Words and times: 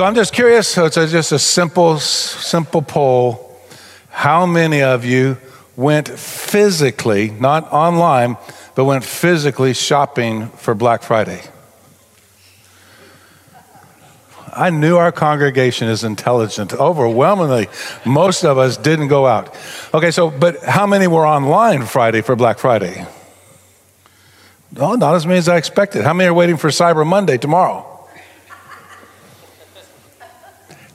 So 0.00 0.06
I'm 0.06 0.14
just 0.14 0.32
curious. 0.32 0.66
So 0.66 0.86
it's 0.86 0.94
just 0.94 1.30
a 1.30 1.38
simple, 1.38 1.98
simple 1.98 2.80
poll. 2.80 3.54
How 4.08 4.46
many 4.46 4.80
of 4.82 5.04
you 5.04 5.36
went 5.76 6.08
physically, 6.08 7.32
not 7.32 7.70
online, 7.70 8.38
but 8.74 8.86
went 8.86 9.04
physically 9.04 9.74
shopping 9.74 10.48
for 10.52 10.74
Black 10.74 11.02
Friday? 11.02 11.42
I 14.54 14.70
knew 14.70 14.96
our 14.96 15.12
congregation 15.12 15.88
is 15.88 16.02
intelligent. 16.02 16.72
Overwhelmingly, 16.72 17.68
most 18.06 18.42
of 18.42 18.56
us 18.56 18.78
didn't 18.78 19.08
go 19.08 19.26
out. 19.26 19.54
Okay, 19.92 20.12
so, 20.12 20.30
but 20.30 20.64
how 20.64 20.86
many 20.86 21.08
were 21.08 21.26
online 21.26 21.84
Friday 21.84 22.22
for 22.22 22.34
Black 22.34 22.58
Friday? 22.58 23.06
Oh, 24.78 24.94
not 24.94 25.14
as 25.14 25.26
many 25.26 25.40
as 25.40 25.48
I 25.50 25.58
expected. 25.58 26.04
How 26.04 26.14
many 26.14 26.28
are 26.28 26.32
waiting 26.32 26.56
for 26.56 26.68
Cyber 26.70 27.06
Monday 27.06 27.36
tomorrow? 27.36 27.89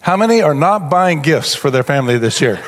How 0.06 0.16
many 0.16 0.44
are 0.44 0.54
not 0.54 0.88
buying 0.88 1.24
gifts 1.24 1.56
for 1.56 1.72
their 1.72 1.82
family 1.82 2.20
this 2.20 2.40
year? 2.40 2.64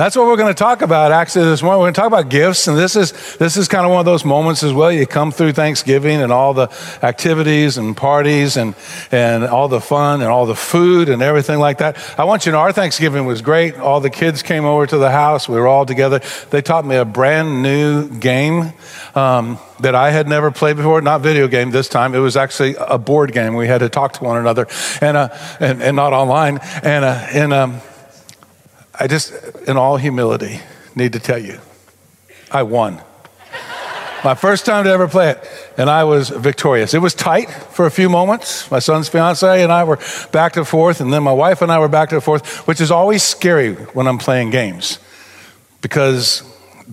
That's 0.00 0.16
what 0.16 0.24
we're 0.28 0.38
going 0.38 0.48
to 0.48 0.58
talk 0.58 0.80
about 0.80 1.12
actually 1.12 1.44
this 1.44 1.62
morning. 1.62 1.80
We're 1.80 1.84
going 1.84 1.92
to 1.92 2.00
talk 2.00 2.06
about 2.06 2.30
gifts, 2.30 2.68
and 2.68 2.78
this 2.78 2.96
is 2.96 3.12
this 3.36 3.58
is 3.58 3.68
kind 3.68 3.84
of 3.84 3.90
one 3.90 4.00
of 4.00 4.06
those 4.06 4.24
moments 4.24 4.62
as 4.62 4.72
well. 4.72 4.90
You 4.90 5.06
come 5.06 5.30
through 5.30 5.52
Thanksgiving 5.52 6.22
and 6.22 6.32
all 6.32 6.54
the 6.54 6.72
activities 7.02 7.76
and 7.76 7.94
parties 7.94 8.56
and 8.56 8.74
and 9.12 9.44
all 9.44 9.68
the 9.68 9.82
fun 9.82 10.22
and 10.22 10.30
all 10.30 10.46
the 10.46 10.56
food 10.56 11.10
and 11.10 11.20
everything 11.20 11.58
like 11.58 11.78
that. 11.78 11.98
I 12.18 12.24
want 12.24 12.46
you 12.46 12.52
to 12.52 12.56
know 12.56 12.62
our 12.62 12.72
Thanksgiving 12.72 13.26
was 13.26 13.42
great. 13.42 13.76
All 13.76 14.00
the 14.00 14.08
kids 14.08 14.42
came 14.42 14.64
over 14.64 14.86
to 14.86 14.96
the 14.96 15.10
house. 15.10 15.50
We 15.50 15.56
were 15.56 15.68
all 15.68 15.84
together. 15.84 16.22
They 16.48 16.62
taught 16.62 16.86
me 16.86 16.96
a 16.96 17.04
brand 17.04 17.62
new 17.62 18.08
game. 18.08 18.72
Um, 19.14 19.58
that 19.80 19.94
I 19.94 20.10
had 20.10 20.28
never 20.28 20.50
played 20.50 20.76
before, 20.76 21.00
not 21.00 21.22
video 21.22 21.48
game 21.48 21.70
this 21.70 21.88
time. 21.88 22.14
It 22.14 22.18
was 22.18 22.36
actually 22.36 22.76
a 22.78 22.98
board 22.98 23.32
game. 23.32 23.54
We 23.54 23.66
had 23.66 23.78
to 23.78 23.88
talk 23.88 24.12
to 24.14 24.24
one 24.24 24.36
another 24.36 24.66
and, 25.00 25.16
uh, 25.16 25.30
and, 25.58 25.82
and 25.82 25.96
not 25.96 26.12
online. 26.12 26.58
And, 26.82 27.02
uh, 27.02 27.26
and 27.32 27.52
um, 27.54 27.80
I 29.00 29.06
just, 29.06 29.32
in 29.66 29.78
all 29.78 29.96
humility, 29.96 30.60
need 30.94 31.14
to 31.14 31.18
tell 31.18 31.38
you, 31.38 31.58
I 32.50 32.64
won. 32.64 33.00
My 34.22 34.34
first 34.34 34.66
time 34.66 34.84
to 34.84 34.90
ever 34.90 35.08
play 35.08 35.30
it, 35.30 35.48
and 35.78 35.88
I 35.88 36.04
was 36.04 36.28
victorious. 36.28 36.92
It 36.92 36.98
was 36.98 37.14
tight 37.14 37.50
for 37.50 37.86
a 37.86 37.90
few 37.90 38.10
moments. 38.10 38.70
My 38.70 38.78
son's 38.78 39.08
fiance 39.08 39.62
and 39.62 39.72
I 39.72 39.84
were 39.84 39.98
back 40.30 40.58
and 40.58 40.68
forth, 40.68 41.00
and 41.00 41.10
then 41.10 41.22
my 41.22 41.32
wife 41.32 41.62
and 41.62 41.72
I 41.72 41.78
were 41.78 41.88
back 41.88 42.12
and 42.12 42.22
forth, 42.22 42.66
which 42.66 42.82
is 42.82 42.90
always 42.90 43.22
scary 43.22 43.72
when 43.74 44.06
I'm 44.06 44.18
playing 44.18 44.50
games. 44.50 44.98
Because 45.80 46.42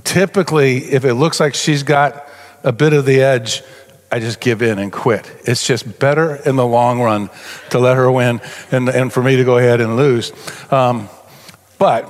typically, 0.05 0.77
if 0.77 1.03
it 1.03 1.15
looks 1.15 1.41
like 1.41 1.53
she's 1.53 1.83
got 1.83 2.25
a 2.63 2.71
bit 2.71 2.93
of 2.93 3.05
the 3.05 3.21
edge, 3.21 3.61
I 4.09 4.19
just 4.21 4.39
give 4.39 4.61
in 4.61 4.79
and 4.79 4.89
quit. 4.89 5.29
It's 5.43 5.67
just 5.67 5.99
better 5.99 6.37
in 6.37 6.55
the 6.55 6.65
long 6.65 7.01
run 7.01 7.29
to 7.71 7.79
let 7.79 7.97
her 7.97 8.09
win 8.09 8.39
and, 8.71 8.87
and 8.87 9.11
for 9.11 9.21
me 9.21 9.35
to 9.35 9.43
go 9.43 9.57
ahead 9.57 9.81
and 9.81 9.97
lose. 9.97 10.31
Um, 10.71 11.09
but 11.77 12.09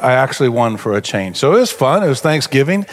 I 0.00 0.12
actually 0.12 0.48
won 0.48 0.76
for 0.76 0.96
a 0.96 1.00
change. 1.00 1.36
So 1.36 1.54
it 1.54 1.60
was 1.60 1.72
fun. 1.72 2.02
It 2.02 2.08
was 2.08 2.20
Thanksgiving. 2.20 2.86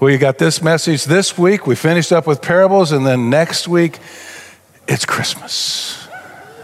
We 0.00 0.18
got 0.18 0.38
this 0.38 0.62
message 0.62 1.04
this 1.04 1.38
week. 1.38 1.66
We 1.66 1.74
finished 1.74 2.12
up 2.12 2.26
with 2.26 2.42
parables, 2.42 2.92
and 2.92 3.06
then 3.06 3.30
next 3.30 3.68
week, 3.68 3.98
it's 4.88 5.04
Christmas. 5.04 6.08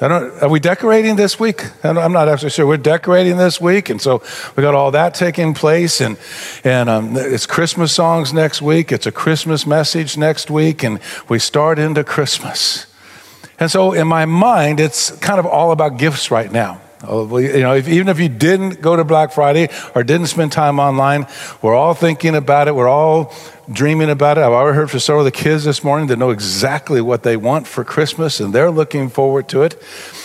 are 0.01 0.49
we 0.49 0.61
decorating 0.61 1.17
this 1.17 1.41
week? 1.41 1.65
I'm 1.85 2.13
not 2.13 2.29
actually 2.29 2.51
sure. 2.51 2.67
We're 2.67 2.77
decorating 2.77 3.37
this 3.37 3.61
week, 3.61 3.91
and 3.91 4.01
so 4.01 4.23
we 4.57 4.63
got 4.63 4.75
all 4.75 4.91
that 4.93 5.15
taking 5.15 5.55
place, 5.55 6.01
and 6.01 6.17
and 6.65 6.89
um, 6.89 7.17
it's 7.17 7.47
Christmas 7.47 7.93
songs 7.93 8.33
next 8.33 8.61
week. 8.63 8.93
It's 8.93 9.07
a 9.07 9.13
Christmas 9.13 9.67
message 9.67 10.17
next 10.17 10.51
week, 10.51 10.83
and 10.83 11.01
we 11.29 11.39
start 11.39 11.79
into 11.79 12.05
Christmas. 12.05 12.87
And 13.61 13.71
so 13.71 13.93
in 13.93 14.07
my 14.07 14.25
mind, 14.25 14.79
it's 14.79 15.11
kind 15.19 15.41
of 15.41 15.47
all 15.47 15.73
about 15.73 15.99
gifts 15.99 16.31
right 16.31 16.51
now. 16.51 16.81
Oh, 17.05 17.39
you 17.39 17.61
know, 17.61 17.75
if, 17.75 17.89
even 17.89 18.09
if 18.09 18.19
you 18.19 18.29
didn't 18.29 18.81
go 18.81 18.97
to 18.97 19.05
Black 19.05 19.33
Friday 19.33 19.69
or 19.95 20.03
didn't 20.03 20.27
spend 20.27 20.51
time 20.51 20.81
online, 20.81 21.27
we're 21.63 21.75
all 21.75 21.95
thinking 21.95 22.35
about 22.35 22.67
it. 22.67 22.75
We're 22.75 22.89
all 22.89 23.33
dreaming 23.71 24.11
about 24.11 24.37
it. 24.37 24.41
I've 24.41 24.53
already 24.53 24.77
heard 24.77 24.91
from 24.91 25.01
several 25.01 25.25
of 25.25 25.33
the 25.33 25.39
kids 25.39 25.65
this 25.65 25.85
morning 25.85 26.09
that 26.09 26.19
know 26.19 26.31
exactly 26.31 27.01
what 27.01 27.23
they 27.23 27.37
want 27.37 27.67
for 27.69 27.85
Christmas 27.85 28.41
and 28.41 28.53
they're 28.53 28.71
looking 28.71 29.09
forward 29.11 29.49
to 29.51 29.63
it. 29.63 29.81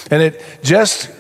And 0.09 0.23
it 0.23 0.43
just 0.63 1.11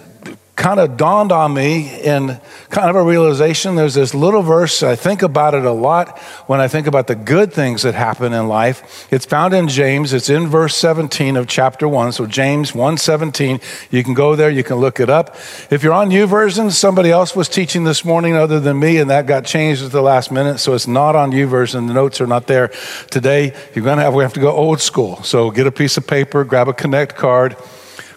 kind 0.55 0.79
of 0.79 0.97
dawned 0.97 1.31
on 1.31 1.51
me 1.51 1.99
in 2.01 2.39
kind 2.69 2.89
of 2.89 2.95
a 2.95 3.01
realization. 3.01 3.75
There's 3.75 3.95
this 3.95 4.13
little 4.13 4.43
verse, 4.43 4.83
I 4.83 4.95
think 4.95 5.23
about 5.23 5.55
it 5.55 5.65
a 5.65 5.71
lot 5.71 6.19
when 6.45 6.61
I 6.61 6.67
think 6.67 6.85
about 6.85 7.07
the 7.07 7.15
good 7.15 7.51
things 7.51 7.81
that 7.81 7.95
happen 7.95 8.33
in 8.33 8.47
life. 8.47 9.07
It's 9.11 9.25
found 9.25 9.55
in 9.55 9.67
James, 9.67 10.13
it's 10.13 10.29
in 10.29 10.47
verse 10.47 10.75
17 10.75 11.37
of 11.37 11.47
chapter 11.47 11.87
1. 11.87 12.11
So 12.11 12.27
James 12.27 12.73
1:17, 12.73 13.59
you 13.89 14.03
can 14.03 14.13
go 14.13 14.35
there, 14.35 14.49
you 14.49 14.63
can 14.63 14.77
look 14.77 14.99
it 14.99 15.09
up. 15.09 15.35
If 15.71 15.81
you're 15.81 15.93
on 15.93 16.11
YouVersion, 16.11 16.71
somebody 16.71 17.09
else 17.09 17.35
was 17.35 17.49
teaching 17.49 17.83
this 17.83 18.05
morning 18.05 18.35
other 18.35 18.59
than 18.59 18.79
me, 18.79 18.97
and 18.97 19.09
that 19.09 19.25
got 19.25 19.45
changed 19.45 19.83
at 19.83 19.91
the 19.91 20.01
last 20.03 20.31
minute, 20.31 20.59
so 20.59 20.73
it's 20.73 20.87
not 20.87 21.15
on 21.15 21.31
YouVersion. 21.31 21.87
The 21.87 21.93
notes 21.93 22.21
are 22.21 22.27
not 22.27 22.45
there. 22.45 22.71
Today, 23.09 23.53
you're 23.73 23.83
gonna 23.83 24.03
have 24.03 24.13
we 24.13 24.23
have 24.23 24.33
to 24.33 24.39
go 24.39 24.51
old 24.51 24.81
school. 24.81 25.23
So 25.23 25.49
get 25.49 25.65
a 25.65 25.71
piece 25.71 25.97
of 25.97 26.05
paper, 26.05 26.43
grab 26.43 26.67
a 26.67 26.73
connect 26.73 27.15
card 27.15 27.55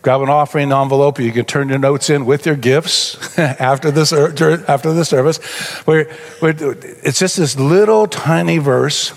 grab 0.07 0.23
an 0.23 0.29
offering 0.29 0.71
envelope. 0.71 1.19
You 1.19 1.33
can 1.33 1.47
turn 1.47 1.69
your 1.69 1.81
notes 1.81 2.11
in 2.11 2.27
with 2.27 2.47
your 2.47 2.55
gifts 2.55 3.37
after 3.39 3.91
this 3.91 4.13
er, 4.13 4.29
after 4.69 4.93
the 4.93 5.05
service. 5.05 5.39
Where, 5.85 6.05
where 6.39 6.55
it's 7.03 7.19
just 7.19 7.39
this 7.39 7.59
little 7.59 8.07
tiny 8.07 8.59
verse 8.59 9.13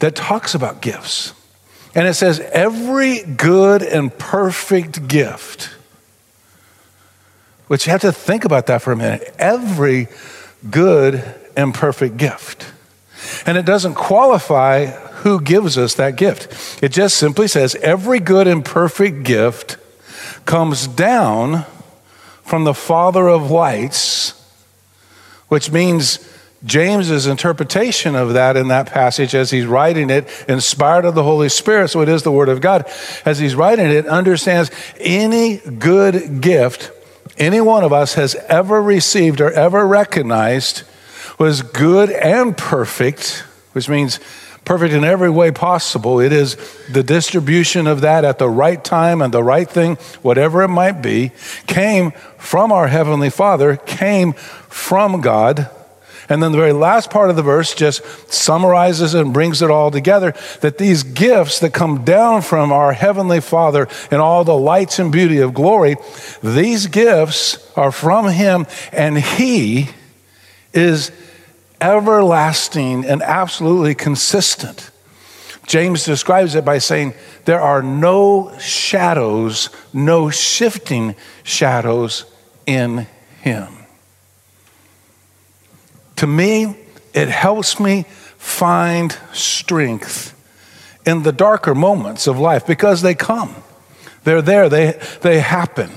that 0.00 0.14
talks 0.14 0.54
about 0.54 0.82
gifts, 0.82 1.32
and 1.94 2.06
it 2.06 2.12
says, 2.12 2.38
"Every 2.38 3.22
good 3.22 3.82
and 3.82 4.12
perfect 4.18 5.08
gift." 5.08 5.70
Which 7.68 7.86
you 7.86 7.92
have 7.92 8.02
to 8.02 8.12
think 8.12 8.44
about 8.44 8.66
that 8.66 8.82
for 8.82 8.92
a 8.92 8.96
minute. 8.96 9.34
Every 9.38 10.08
good 10.70 11.24
and 11.56 11.72
perfect 11.72 12.18
gift. 12.18 12.66
And 13.46 13.56
it 13.56 13.64
doesn't 13.64 13.94
qualify 13.94 15.07
who 15.22 15.40
gives 15.40 15.78
us 15.78 15.94
that 15.94 16.16
gift. 16.16 16.82
It 16.82 16.90
just 16.90 17.16
simply 17.16 17.48
says 17.48 17.74
every 17.76 18.20
good 18.20 18.46
and 18.46 18.64
perfect 18.64 19.24
gift 19.24 19.76
comes 20.44 20.86
down 20.86 21.64
from 22.42 22.64
the 22.64 22.74
Father 22.74 23.28
of 23.28 23.50
lights, 23.50 24.34
which 25.48 25.70
means 25.70 26.26
James's 26.64 27.26
interpretation 27.26 28.16
of 28.16 28.32
that 28.32 28.56
in 28.56 28.68
that 28.68 28.86
passage 28.86 29.34
as 29.34 29.50
he's 29.50 29.66
writing 29.66 30.10
it, 30.10 30.28
inspired 30.48 31.04
of 31.04 31.14
the 31.14 31.22
Holy 31.22 31.48
Spirit, 31.48 31.88
so 31.88 32.00
it 32.00 32.08
is 32.08 32.22
the 32.22 32.32
Word 32.32 32.48
of 32.48 32.60
God, 32.60 32.90
as 33.24 33.38
he's 33.38 33.54
writing 33.54 33.86
it, 33.86 34.06
understands 34.06 34.70
any 34.98 35.58
good 35.58 36.40
gift 36.40 36.90
any 37.38 37.60
one 37.60 37.84
of 37.84 37.92
us 37.92 38.14
has 38.14 38.34
ever 38.48 38.82
received 38.82 39.40
or 39.40 39.50
ever 39.52 39.86
recognized 39.86 40.82
was 41.38 41.62
good 41.62 42.10
and 42.10 42.56
perfect, 42.56 43.44
which 43.72 43.88
means 43.88 44.18
perfect 44.68 44.92
in 44.92 45.02
every 45.02 45.30
way 45.30 45.50
possible. 45.50 46.20
It 46.20 46.30
is 46.30 46.58
the 46.92 47.02
distribution 47.02 47.86
of 47.86 48.02
that 48.02 48.22
at 48.22 48.38
the 48.38 48.50
right 48.50 48.84
time 48.84 49.22
and 49.22 49.32
the 49.32 49.42
right 49.42 49.68
thing, 49.68 49.96
whatever 50.20 50.62
it 50.62 50.68
might 50.68 51.00
be, 51.00 51.32
came 51.66 52.10
from 52.36 52.70
our 52.70 52.86
Heavenly 52.86 53.30
Father, 53.30 53.76
came 53.76 54.34
from 54.34 55.22
God. 55.22 55.70
And 56.28 56.42
then 56.42 56.52
the 56.52 56.58
very 56.58 56.74
last 56.74 57.08
part 57.08 57.30
of 57.30 57.36
the 57.36 57.42
verse 57.42 57.74
just 57.74 58.04
summarizes 58.30 59.14
and 59.14 59.32
brings 59.32 59.62
it 59.62 59.70
all 59.70 59.90
together 59.90 60.34
that 60.60 60.76
these 60.76 61.02
gifts 61.02 61.60
that 61.60 61.72
come 61.72 62.04
down 62.04 62.42
from 62.42 62.70
our 62.70 62.92
Heavenly 62.92 63.40
Father 63.40 63.88
and 64.10 64.20
all 64.20 64.44
the 64.44 64.54
lights 64.54 64.98
and 64.98 65.10
beauty 65.10 65.38
of 65.38 65.54
glory, 65.54 65.96
these 66.42 66.88
gifts 66.88 67.72
are 67.74 67.90
from 67.90 68.28
Him, 68.28 68.66
and 68.92 69.16
He 69.16 69.88
is 70.74 71.10
everlasting 71.80 73.04
and 73.04 73.22
absolutely 73.22 73.94
consistent. 73.94 74.90
James 75.66 76.04
describes 76.04 76.54
it 76.54 76.64
by 76.64 76.78
saying, 76.78 77.14
There 77.44 77.60
are 77.60 77.82
no 77.82 78.56
shadows, 78.58 79.70
no 79.92 80.30
shifting 80.30 81.14
shadows 81.42 82.24
in 82.66 83.06
him. 83.42 83.68
To 86.16 86.26
me, 86.26 86.76
it 87.14 87.28
helps 87.28 87.78
me 87.78 88.04
find 88.38 89.16
strength 89.32 90.34
in 91.06 91.22
the 91.22 91.32
darker 91.32 91.74
moments 91.74 92.26
of 92.26 92.38
life 92.38 92.66
because 92.66 93.02
they 93.02 93.14
come. 93.14 93.54
They're 94.24 94.42
there, 94.42 94.68
they, 94.68 95.00
they 95.22 95.40
happen. 95.40 95.90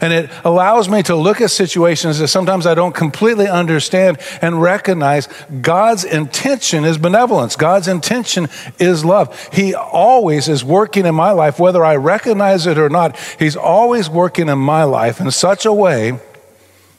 And 0.00 0.12
it 0.12 0.30
allows 0.44 0.88
me 0.88 1.02
to 1.04 1.16
look 1.16 1.40
at 1.40 1.50
situations 1.50 2.18
that 2.18 2.28
sometimes 2.28 2.66
I 2.66 2.74
don't 2.74 2.94
completely 2.94 3.48
understand 3.48 4.18
and 4.40 4.60
recognize 4.60 5.28
God's 5.60 6.04
intention 6.04 6.84
is 6.84 6.98
benevolence. 6.98 7.56
God's 7.56 7.88
intention 7.88 8.48
is 8.78 9.04
love. 9.04 9.48
He 9.52 9.74
always 9.74 10.48
is 10.48 10.64
working 10.64 11.06
in 11.06 11.14
my 11.14 11.32
life, 11.32 11.58
whether 11.58 11.84
I 11.84 11.96
recognize 11.96 12.66
it 12.66 12.78
or 12.78 12.88
not. 12.88 13.18
He's 13.38 13.56
always 13.56 14.08
working 14.08 14.48
in 14.48 14.58
my 14.58 14.84
life 14.84 15.20
in 15.20 15.30
such 15.30 15.66
a 15.66 15.72
way 15.72 16.18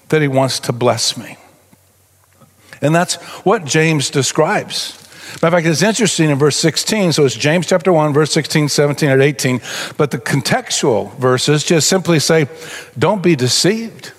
that 0.09 0.21
He 0.21 0.27
wants 0.27 0.59
to 0.61 0.71
bless 0.73 1.17
me. 1.17 1.37
And 2.81 2.93
that's 2.93 3.15
what 3.45 3.65
James 3.65 4.09
describes. 4.09 5.02
Matter 5.41 5.47
of 5.47 5.53
fact, 5.53 5.67
it's 5.67 5.81
interesting 5.81 6.29
in 6.29 6.37
verse 6.37 6.55
16. 6.57 7.13
So 7.13 7.25
it's 7.25 7.35
James 7.35 7.65
chapter 7.65 7.91
1, 7.91 8.13
verse 8.13 8.31
16, 8.31 8.69
17, 8.69 9.09
and 9.09 9.21
18. 9.21 9.61
But 9.97 10.11
the 10.11 10.17
contextual 10.17 11.15
verses 11.17 11.63
just 11.63 11.89
simply 11.89 12.19
say, 12.19 12.47
don't 12.97 13.21
be 13.21 13.35
deceived. 13.35 14.13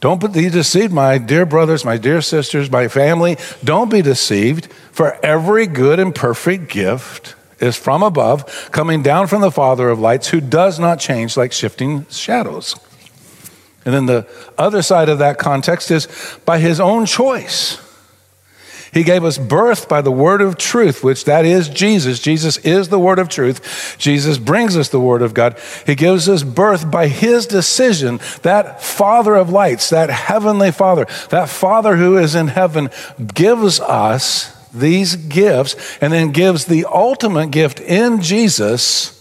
Don't 0.00 0.20
be 0.32 0.50
deceived, 0.50 0.92
my 0.92 1.16
dear 1.16 1.46
brothers, 1.46 1.84
my 1.84 1.96
dear 1.96 2.20
sisters, 2.20 2.70
my 2.70 2.88
family. 2.88 3.36
Don't 3.64 3.90
be 3.90 4.02
deceived, 4.02 4.66
for 4.92 5.18
every 5.24 5.66
good 5.66 5.98
and 5.98 6.14
perfect 6.14 6.68
gift 6.68 7.34
is 7.58 7.76
from 7.76 8.02
above, 8.02 8.68
coming 8.70 9.02
down 9.02 9.26
from 9.26 9.40
the 9.40 9.50
Father 9.50 9.88
of 9.88 9.98
lights, 9.98 10.28
who 10.28 10.40
does 10.40 10.78
not 10.78 11.00
change 11.00 11.36
like 11.36 11.52
shifting 11.52 12.06
shadows. 12.10 12.76
And 13.86 13.94
then 13.94 14.06
the 14.06 14.26
other 14.58 14.82
side 14.82 15.08
of 15.08 15.18
that 15.18 15.38
context 15.38 15.90
is 15.90 16.06
by 16.44 16.58
his 16.58 16.80
own 16.80 17.06
choice. 17.06 17.78
He 18.94 19.02
gave 19.02 19.24
us 19.24 19.36
birth 19.36 19.88
by 19.88 20.00
the 20.00 20.12
word 20.12 20.40
of 20.40 20.56
truth, 20.56 21.02
which 21.02 21.24
that 21.24 21.44
is 21.44 21.68
Jesus. 21.68 22.20
Jesus 22.20 22.56
is 22.58 22.88
the 22.88 22.98
word 22.98 23.18
of 23.18 23.28
truth. 23.28 23.96
Jesus 23.98 24.38
brings 24.38 24.76
us 24.76 24.88
the 24.88 25.00
word 25.00 25.20
of 25.20 25.34
God. 25.34 25.58
He 25.84 25.96
gives 25.96 26.28
us 26.28 26.42
birth 26.42 26.90
by 26.90 27.08
his 27.08 27.46
decision. 27.46 28.20
That 28.42 28.82
Father 28.82 29.34
of 29.34 29.50
lights, 29.50 29.90
that 29.90 30.10
heavenly 30.10 30.70
Father, 30.70 31.06
that 31.30 31.48
Father 31.48 31.96
who 31.96 32.16
is 32.16 32.34
in 32.34 32.48
heaven 32.48 32.88
gives 33.34 33.80
us 33.80 34.54
these 34.72 35.16
gifts 35.16 35.98
and 36.00 36.12
then 36.12 36.30
gives 36.30 36.64
the 36.64 36.84
ultimate 36.84 37.50
gift 37.50 37.80
in 37.80 38.22
Jesus 38.22 39.13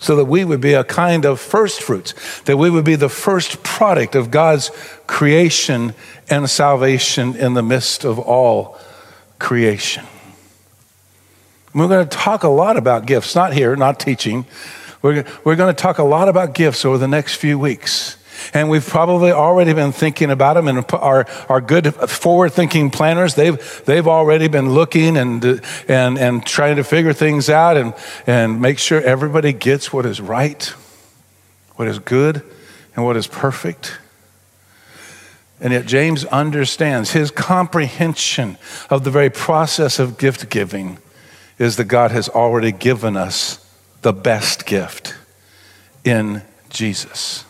so 0.00 0.16
that 0.16 0.24
we 0.24 0.44
would 0.44 0.60
be 0.60 0.72
a 0.72 0.82
kind 0.82 1.24
of 1.24 1.38
first 1.38 1.82
fruits, 1.82 2.14
that 2.42 2.56
we 2.56 2.70
would 2.70 2.84
be 2.84 2.96
the 2.96 3.08
first 3.08 3.62
product 3.62 4.14
of 4.14 4.30
God's 4.30 4.70
creation 5.06 5.94
and 6.28 6.48
salvation 6.48 7.36
in 7.36 7.54
the 7.54 7.62
midst 7.62 8.04
of 8.04 8.18
all 8.18 8.78
creation. 9.38 10.04
We're 11.74 11.86
going 11.86 12.08
to 12.08 12.16
talk 12.16 12.42
a 12.42 12.48
lot 12.48 12.76
about 12.76 13.06
gifts, 13.06 13.36
not 13.36 13.52
here, 13.52 13.76
not 13.76 14.00
teaching. 14.00 14.46
We're, 15.02 15.24
we're 15.44 15.56
going 15.56 15.72
to 15.72 15.80
talk 15.80 15.98
a 15.98 16.04
lot 16.04 16.28
about 16.28 16.54
gifts 16.54 16.84
over 16.84 16.98
the 16.98 17.06
next 17.06 17.34
few 17.34 17.58
weeks. 17.58 18.16
And 18.54 18.68
we've 18.68 18.86
probably 18.86 19.32
already 19.32 19.72
been 19.72 19.92
thinking 19.92 20.30
about 20.30 20.54
them, 20.54 20.68
and 20.68 20.84
our, 20.92 21.26
our 21.48 21.60
good 21.60 21.94
forward 21.94 22.52
thinking 22.52 22.90
planners, 22.90 23.34
they've, 23.34 23.82
they've 23.86 24.06
already 24.06 24.48
been 24.48 24.70
looking 24.70 25.16
and, 25.16 25.44
and, 25.88 26.18
and 26.18 26.46
trying 26.46 26.76
to 26.76 26.84
figure 26.84 27.12
things 27.12 27.48
out 27.48 27.76
and, 27.76 27.94
and 28.26 28.60
make 28.60 28.78
sure 28.78 29.00
everybody 29.00 29.52
gets 29.52 29.92
what 29.92 30.06
is 30.06 30.20
right, 30.20 30.64
what 31.76 31.88
is 31.88 31.98
good, 31.98 32.42
and 32.94 33.04
what 33.04 33.16
is 33.16 33.26
perfect. 33.26 33.98
And 35.60 35.72
yet, 35.72 35.86
James 35.86 36.24
understands 36.26 37.12
his 37.12 37.30
comprehension 37.30 38.56
of 38.88 39.04
the 39.04 39.10
very 39.10 39.30
process 39.30 39.98
of 39.98 40.16
gift 40.16 40.48
giving 40.48 40.98
is 41.58 41.76
that 41.76 41.84
God 41.84 42.10
has 42.10 42.28
already 42.30 42.72
given 42.72 43.16
us 43.16 43.64
the 44.00 44.14
best 44.14 44.64
gift 44.64 45.14
in 46.04 46.42
Jesus. 46.70 47.44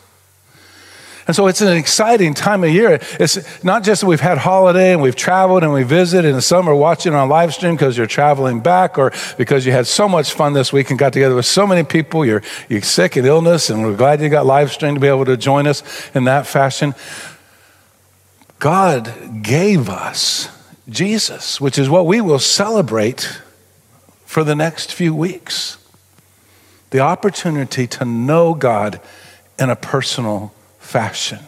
And 1.31 1.37
so 1.37 1.47
it's 1.47 1.61
an 1.61 1.77
exciting 1.77 2.35
time 2.35 2.65
of 2.65 2.71
year. 2.71 2.99
It's 3.21 3.63
not 3.63 3.85
just 3.85 4.01
that 4.01 4.09
we've 4.09 4.19
had 4.19 4.37
holiday 4.37 4.93
and 4.93 5.01
we've 5.01 5.15
traveled 5.15 5.63
and 5.63 5.73
we 5.73 5.85
visited, 5.85 6.33
and 6.33 6.43
some 6.43 6.69
are 6.69 6.75
watching 6.75 7.15
on 7.15 7.29
live 7.29 7.55
stream 7.55 7.77
because 7.77 7.97
you're 7.97 8.09
traveling 8.09 8.59
back 8.59 8.99
or 8.99 9.13
because 9.39 9.65
you 9.65 9.71
had 9.71 9.87
so 9.87 10.09
much 10.09 10.33
fun 10.33 10.55
this 10.55 10.73
week 10.73 10.91
and 10.91 10.99
got 10.99 11.13
together 11.13 11.37
with 11.37 11.47
so 11.47 11.69
many 11.69 11.85
people. 11.85 12.27
You're, 12.27 12.43
you're 12.69 12.83
sick 12.83 13.15
and 13.15 13.25
illness, 13.29 13.71
and 13.71 13.85
we're 13.85 13.95
glad 13.95 14.21
you 14.21 14.29
got 14.29 14.45
live 14.45 14.73
stream 14.73 14.95
to 14.95 15.01
be 15.01 15.07
able 15.07 15.25
to 15.27 15.37
join 15.37 15.69
us 15.69 15.85
in 16.17 16.25
that 16.25 16.49
fashion. 16.49 16.97
God 18.59 19.45
gave 19.45 19.89
us 19.89 20.49
Jesus, 20.89 21.61
which 21.61 21.79
is 21.79 21.89
what 21.89 22.07
we 22.07 22.21
will 22.21 22.41
celebrate 22.41 23.41
for 24.25 24.43
the 24.43 24.57
next 24.57 24.93
few 24.93 25.15
weeks. 25.15 25.77
The 26.91 26.99
opportunity 26.99 27.87
to 27.87 28.05
know 28.05 28.53
God 28.53 29.01
in 29.61 29.71
a 29.71 29.77
personal 29.77 30.53
fashion. 30.91 31.39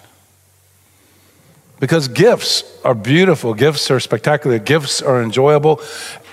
Because 1.81 2.07
gifts 2.07 2.63
are 2.85 2.95
beautiful, 2.95 3.55
gifts 3.55 3.91
are 3.91 3.99
spectacular, 3.99 4.61
gifts 4.61 5.03
are 5.03 5.21
enjoyable. 5.21 5.81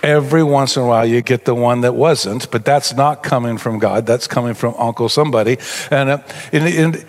Every 0.04 0.44
once 0.44 0.78
in 0.78 0.84
a 0.84 0.86
while, 0.86 1.08
you 1.08 1.24
get 1.24 1.46
the 1.46 1.56
one 1.56 1.82
that 1.82 1.96
wasn't, 1.96 2.52
but 2.52 2.64
that's 2.64 2.94
not 2.94 3.24
coming 3.24 3.58
from 3.58 3.80
God. 3.80 4.06
That's 4.06 4.28
coming 4.28 4.54
from 4.54 4.76
Uncle 4.78 5.10
somebody. 5.10 5.58
And, 5.90 6.10
uh, 6.12 7.00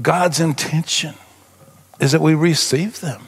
God's 0.00 0.40
intention 0.40 1.14
is 2.00 2.12
that 2.12 2.22
we 2.22 2.34
receive 2.34 3.00
them. 3.00 3.20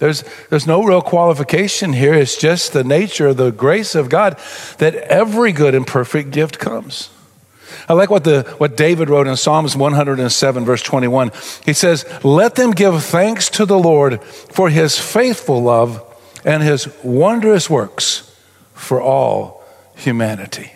There's, 0.00 0.24
there's 0.48 0.66
no 0.66 0.82
real 0.82 1.02
qualification 1.02 1.92
here. 1.92 2.14
It's 2.14 2.36
just 2.36 2.72
the 2.72 2.82
nature 2.82 3.28
of 3.28 3.36
the 3.36 3.52
grace 3.52 3.94
of 3.94 4.08
God 4.08 4.40
that 4.78 4.94
every 4.94 5.52
good 5.52 5.76
and 5.76 5.86
perfect 5.86 6.32
gift 6.32 6.58
comes. 6.58 7.10
I 7.90 7.92
like 7.92 8.08
what, 8.08 8.22
the, 8.22 8.44
what 8.58 8.76
David 8.76 9.10
wrote 9.10 9.26
in 9.26 9.34
Psalms 9.34 9.74
107, 9.74 10.64
verse 10.64 10.80
21. 10.80 11.32
He 11.64 11.72
says, 11.72 12.04
Let 12.22 12.54
them 12.54 12.70
give 12.70 13.02
thanks 13.02 13.50
to 13.50 13.66
the 13.66 13.80
Lord 13.80 14.22
for 14.22 14.70
his 14.70 14.96
faithful 14.96 15.60
love 15.60 16.00
and 16.44 16.62
his 16.62 16.86
wondrous 17.02 17.68
works 17.68 18.32
for 18.74 19.02
all 19.02 19.64
humanity. 19.96 20.70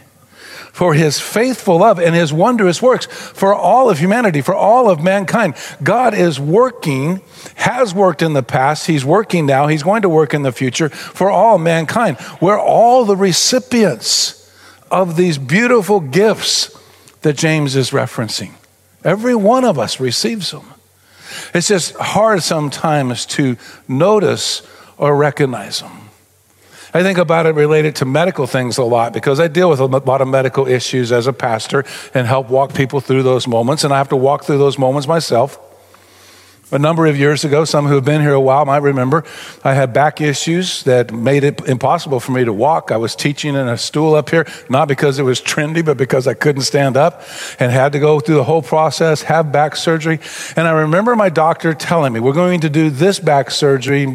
For 0.72 0.94
his 0.94 1.20
faithful 1.20 1.78
love 1.78 2.00
and 2.00 2.16
his 2.16 2.32
wondrous 2.32 2.82
works 2.82 3.06
for 3.06 3.55
all 3.55 3.88
of 3.90 4.00
humanity, 4.00 4.40
for 4.40 4.56
all 4.56 4.90
of 4.90 5.00
mankind. 5.00 5.55
God 5.84 6.14
is 6.14 6.40
working, 6.40 7.20
has 7.55 7.94
worked 7.94 8.22
in 8.22 8.32
the 8.32 8.43
past, 8.43 8.88
he's 8.88 9.05
working 9.05 9.46
now, 9.46 9.69
he's 9.69 9.84
going 9.84 10.02
to 10.02 10.08
work 10.08 10.34
in 10.34 10.43
the 10.43 10.50
future 10.50 10.88
for 10.88 11.31
all 11.31 11.58
mankind. 11.58 12.16
We're 12.40 12.61
all 12.61 13.05
the 13.05 13.14
recipients 13.14 14.52
of 14.90 15.14
these 15.14 15.38
beautiful 15.38 16.00
gifts 16.00 16.76
that 17.25 17.38
James 17.38 17.75
is 17.75 17.91
referencing. 17.91 18.53
Every 19.03 19.35
one 19.35 19.65
of 19.65 19.79
us 19.79 19.99
receives 19.99 20.50
them. 20.50 20.75
It's 21.55 21.69
just 21.69 21.97
hard 21.97 22.43
sometimes 22.43 23.25
to 23.26 23.56
notice 23.88 24.62
or 24.99 25.17
recognize 25.17 25.81
them. 25.81 26.11
I 26.93 27.03
think 27.03 27.17
about 27.17 27.47
it 27.47 27.55
related 27.55 27.97
to 27.97 28.05
medical 28.05 28.47
things 28.47 28.76
a 28.76 28.85
lot 28.85 29.15
because 29.15 29.41
I 29.41 29.49
deal 29.49 29.71
with 29.71 29.81
a 29.81 29.87
lot 29.87 30.21
of 30.21 30.29
medical 30.29 30.69
issues 30.69 31.12
as 31.12 31.26
a 31.26 31.32
pastor 31.32 31.85
and 32.12 32.26
help 32.26 32.50
walk 32.50 32.75
people 32.75 33.00
through 33.00 33.23
those 33.23 33.49
moments, 33.49 33.85
and 33.85 33.93
I 33.93 33.97
have 33.99 34.11
to 34.11 34.17
walk 34.17 34.44
through 34.44 34.59
those 34.59 34.79
moments 34.79 35.09
myself. 35.09 35.59
A 36.75 36.78
number 36.78 37.07
of 37.07 37.16
years 37.16 37.45
ago, 37.45 37.64
some 37.64 37.87
who 37.87 37.95
have 37.95 38.04
been 38.04 38.21
here 38.21 38.33
a 38.33 38.40
while 38.40 38.64
might 38.64 38.83
remember, 38.83 39.23
I 39.62 39.75
had 39.75 39.93
back 39.93 40.21
issues 40.21 40.83
that 40.83 41.12
made 41.12 41.45
it 41.45 41.61
impossible 41.69 42.19
for 42.19 42.33
me 42.33 42.45
to 42.45 42.52
walk. 42.52 42.90
I 42.90 42.97
was 42.97 43.14
teaching 43.14 43.54
in 43.54 43.69
a 43.69 43.78
stool 43.78 44.16
up 44.16 44.28
here, 44.28 44.45
not 44.69 44.88
because 44.88 45.21
it 45.21 45.23
was 45.23 45.40
trendy, 45.40 45.85
but 45.85 45.97
because 45.97 46.26
I 46.26 46.35
couldn't 46.35 46.62
stand 46.62 46.97
up 46.97 47.23
and 47.61 47.71
had 47.71 47.93
to 47.93 48.00
go 48.00 48.19
through 48.19 48.35
the 48.35 48.43
whole 48.43 48.61
process, 48.61 49.23
have 49.23 49.52
back 49.52 49.76
surgery. 49.76 50.19
And 50.57 50.66
I 50.66 50.73
remember 50.73 51.14
my 51.14 51.28
doctor 51.28 51.75
telling 51.75 52.12
me, 52.12 52.19
We're 52.19 52.33
going 52.33 52.62
to 52.62 52.71
do 52.71 52.90
this 52.90 53.21
back 53.21 53.52
surgery, 53.52 54.09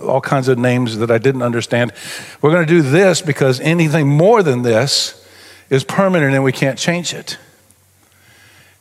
all 0.00 0.20
kinds 0.20 0.46
of 0.46 0.56
names 0.56 0.98
that 0.98 1.10
I 1.10 1.18
didn't 1.18 1.42
understand. 1.42 1.92
We're 2.40 2.52
going 2.52 2.64
to 2.64 2.72
do 2.72 2.82
this 2.82 3.22
because 3.22 3.58
anything 3.58 4.06
more 4.06 4.44
than 4.44 4.62
this 4.62 5.26
is 5.68 5.82
permanent 5.82 6.32
and 6.32 6.44
we 6.44 6.52
can't 6.52 6.78
change 6.78 7.12
it. 7.12 7.38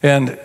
And 0.04 0.40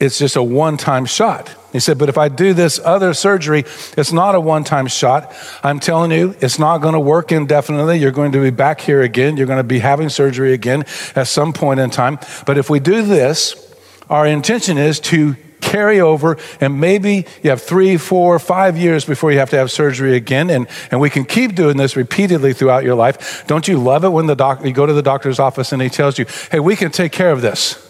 it's 0.00 0.18
just 0.18 0.34
a 0.36 0.42
one 0.42 0.78
time 0.78 1.04
shot. 1.04 1.54
He 1.72 1.78
said, 1.78 1.98
But 1.98 2.08
if 2.08 2.18
I 2.18 2.28
do 2.28 2.54
this 2.54 2.80
other 2.82 3.14
surgery, 3.14 3.64
it's 3.96 4.12
not 4.12 4.34
a 4.34 4.40
one 4.40 4.64
time 4.64 4.86
shot. 4.86 5.32
I'm 5.62 5.78
telling 5.78 6.10
you, 6.10 6.34
it's 6.40 6.58
not 6.58 6.78
going 6.78 6.94
to 6.94 7.00
work 7.00 7.30
indefinitely. 7.30 7.98
You're 7.98 8.10
going 8.10 8.32
to 8.32 8.40
be 8.40 8.50
back 8.50 8.80
here 8.80 9.02
again. 9.02 9.36
You're 9.36 9.46
going 9.46 9.58
to 9.58 9.62
be 9.62 9.78
having 9.78 10.08
surgery 10.08 10.54
again 10.54 10.84
at 11.14 11.28
some 11.28 11.52
point 11.52 11.78
in 11.78 11.90
time. 11.90 12.18
But 12.46 12.58
if 12.58 12.70
we 12.70 12.80
do 12.80 13.02
this, 13.02 13.74
our 14.08 14.26
intention 14.26 14.78
is 14.78 14.98
to 15.00 15.36
carry 15.60 16.00
over 16.00 16.38
and 16.60 16.80
maybe 16.80 17.26
you 17.42 17.50
have 17.50 17.62
three 17.62 17.98
four 17.98 18.38
five 18.38 18.78
years 18.78 19.04
before 19.04 19.30
you 19.30 19.38
have 19.38 19.50
to 19.50 19.58
have 19.58 19.70
surgery 19.70 20.16
again 20.16 20.48
and, 20.48 20.66
and 20.90 21.00
we 21.00 21.10
can 21.10 21.24
keep 21.24 21.54
doing 21.54 21.76
this 21.76 21.96
repeatedly 21.96 22.54
throughout 22.54 22.82
your 22.82 22.94
life 22.94 23.46
don't 23.46 23.68
you 23.68 23.78
love 23.78 24.02
it 24.02 24.08
when 24.08 24.26
the 24.26 24.34
doc, 24.34 24.64
you 24.64 24.72
go 24.72 24.86
to 24.86 24.94
the 24.94 25.02
doctor's 25.02 25.38
office 25.38 25.70
and 25.70 25.82
he 25.82 25.90
tells 25.90 26.18
you 26.18 26.24
hey 26.50 26.58
we 26.58 26.74
can 26.74 26.90
take 26.90 27.12
care 27.12 27.30
of 27.30 27.42
this 27.42 27.89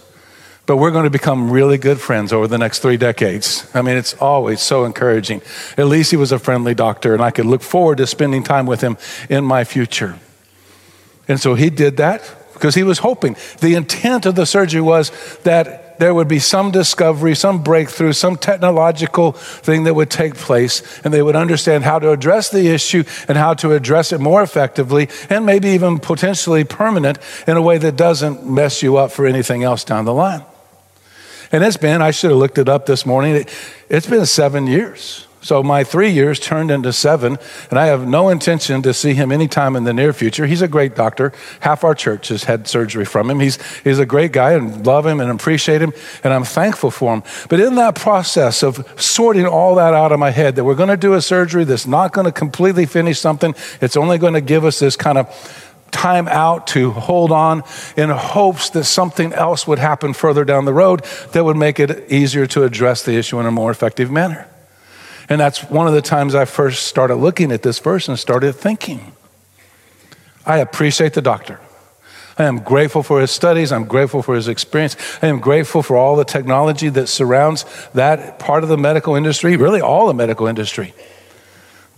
but 0.67 0.77
we're 0.77 0.91
going 0.91 1.05
to 1.05 1.11
become 1.11 1.51
really 1.51 1.79
good 1.79 2.01
friends 2.01 2.33
over 2.33 2.47
the 2.47 2.59
next 2.59 2.81
three 2.81 2.97
decades. 2.97 3.69
I 3.75 3.83
mean, 3.83 3.97
it's 3.97 4.15
always 4.15 4.61
so 4.61 4.85
encouraging. 4.85 5.43
At 5.77 5.87
least 5.87 6.11
he 6.11 6.17
was 6.17 6.33
a 6.33 6.39
friendly 6.39 6.75
doctor, 6.75 7.13
and 7.13 7.23
I 7.23 7.31
could 7.31 7.47
look 7.47 7.63
forward 7.63 7.99
to 7.99 8.07
spending 8.07 8.43
time 8.43 8.67
with 8.67 8.81
him 8.81 8.97
in 9.29 9.45
my 9.45 9.65
future. 9.65 10.19
And 11.29 11.41
so 11.41 11.55
he 11.55 11.71
did 11.71 11.97
that 11.99 12.23
because 12.53 12.75
he 12.75 12.83
was 12.83 12.99
hoping. 12.99 13.37
The 13.61 13.75
intent 13.75 14.27
of 14.27 14.35
the 14.35 14.47
surgery 14.47 14.81
was 14.81 15.11
that 15.45 15.99
there 16.01 16.15
would 16.15 16.29
be 16.29 16.39
some 16.39 16.71
discovery, 16.71 17.35
some 17.37 17.63
breakthrough, 17.63 18.13
some 18.13 18.37
technological 18.37 19.33
thing 19.33 19.85
that 19.85 19.95
would 19.95 20.11
take 20.11 20.35
place, 20.35 20.83
and 21.05 21.13
they 21.13 21.23
would 21.23 21.37
understand 21.37 21.85
how 21.85 21.99
to 21.99 22.11
address 22.11 22.49
the 22.49 22.69
issue 22.69 23.05
and 23.29 23.37
how 23.37 23.55
to 23.55 23.73
address 23.73 24.13
it 24.13 24.19
more 24.19 24.43
effectively, 24.43 25.09
and 25.29 25.45
maybe 25.45 25.69
even 25.69 25.99
potentially 25.99 26.65
permanent 26.65 27.19
in 27.47 27.57
a 27.57 27.63
way 27.63 27.79
that 27.79 27.97
doesn't 27.97 28.47
mess 28.47 28.83
you 28.83 28.97
up 28.97 29.13
for 29.13 29.27
anything 29.27 29.63
else 29.63 29.85
down 29.85 30.07
the 30.07 30.15
line. 30.15 30.43
And 31.53 31.65
it's 31.65 31.77
been, 31.77 32.01
I 32.01 32.11
should 32.11 32.31
have 32.31 32.39
looked 32.39 32.59
it 32.59 32.69
up 32.69 32.87
this 32.87 33.05
morning, 33.05 33.45
it's 33.89 34.07
been 34.07 34.27
seven 34.27 34.67
years. 34.67 35.27
So 35.43 35.63
my 35.63 35.85
three 35.85 36.11
years 36.11 36.39
turned 36.39 36.71
into 36.71 36.93
seven, 36.93 37.39
and 37.71 37.79
I 37.79 37.87
have 37.87 38.07
no 38.07 38.29
intention 38.29 38.83
to 38.83 38.93
see 38.93 39.15
him 39.15 39.33
anytime 39.33 39.75
in 39.75 39.85
the 39.85 39.95
near 39.95 40.13
future. 40.13 40.47
He's 40.47 40.61
a 40.61 40.69
great 40.69 40.95
doctor. 40.95 41.33
Half 41.61 41.83
our 41.83 41.95
church 41.95 42.29
has 42.29 42.45
had 42.45 42.69
surgery 42.69 43.07
from 43.07 43.31
him. 43.31 43.41
He's, 43.41 43.59
he's 43.81 43.99
a 43.99 44.05
great 44.05 44.33
guy 44.33 44.53
and 44.53 44.87
love 44.87 45.07
him 45.07 45.19
and 45.19 45.31
appreciate 45.31 45.81
him, 45.81 45.95
and 46.23 46.35
I'm 46.35 46.45
thankful 46.45 46.91
for 46.91 47.15
him. 47.15 47.23
But 47.49 47.61
in 47.61 47.77
that 47.77 47.95
process 47.95 48.63
of 48.63 48.87
sorting 49.01 49.47
all 49.47 49.77
that 49.77 49.95
out 49.95 50.13
of 50.13 50.19
my 50.19 50.31
head, 50.31 50.57
that 50.57 50.65
we're 50.65 50.75
going 50.75 50.91
to 50.91 50.97
do 50.99 51.15
a 51.15 51.23
surgery 51.23 51.65
that's 51.65 51.87
not 51.87 52.13
going 52.13 52.27
to 52.27 52.33
completely 52.33 52.85
finish 52.85 53.19
something, 53.19 53.55
it's 53.81 53.97
only 53.97 54.19
going 54.19 54.35
to 54.35 54.43
give 54.43 54.67
us 54.67 54.79
this 54.79 54.95
kind 54.95 55.17
of 55.17 55.70
time 55.91 56.29
out 56.29 56.67
to 56.69 56.91
hold 56.91 57.33
on 57.33 57.63
in 57.97 58.11
hopes 58.11 58.71
that 58.71 58.85
something 58.85 59.33
else 59.33 59.67
would 59.67 59.79
happen 59.79 60.13
further 60.13 60.45
down 60.45 60.65
the 60.65 60.73
road 60.73 61.05
that 61.33 61.45
would 61.45 61.57
make 61.57 61.81
it 61.81 62.11
easier 62.11 62.47
to 62.47 62.65
address 62.65 63.03
the 63.03 63.13
issue 63.13 63.39
in 63.41 63.47
a 63.47 63.51
more 63.51 63.71
effective 63.71 64.11
manner. 64.11 64.49
And 65.29 65.41
that's 65.41 65.63
one 65.65 65.87
of 65.87 65.95
the 65.95 66.03
times 66.03 66.35
I 66.35 66.45
first 66.45 66.87
started 66.87 67.17
looking 67.17 67.53
at 67.53 67.63
this 67.63 67.79
verse 67.79 68.09
and 68.09 68.19
started 68.19 68.55
thinking. 68.55 69.13
I 70.45 70.59
appreciate 70.59 71.15
the 71.15 71.23
doctor. 71.23 71.61
I 72.37 72.45
am 72.45 72.61
grateful 72.61 73.03
for 73.03 73.21
his 73.21 73.31
studies. 73.31 73.71
I'm 73.71 73.85
grateful 73.85 74.23
for 74.23 74.35
his 74.35 74.49
experience. 74.49 74.97
I 75.23 75.27
am 75.27 75.41
grateful 75.41 75.83
for 75.83 75.97
all 75.97 76.17
the 76.17 76.25
technology 76.25 76.89
that 76.89 77.07
surrounds 77.07 77.65
that 77.93 78.39
part 78.39 78.63
of 78.63 78.71
the 78.71 78.79
medical 78.79 79.15
industry, 79.15 79.57
really 79.57 79.81
all 79.81 80.07
the 80.07 80.15
medical 80.15 80.47
industry. 80.47 80.95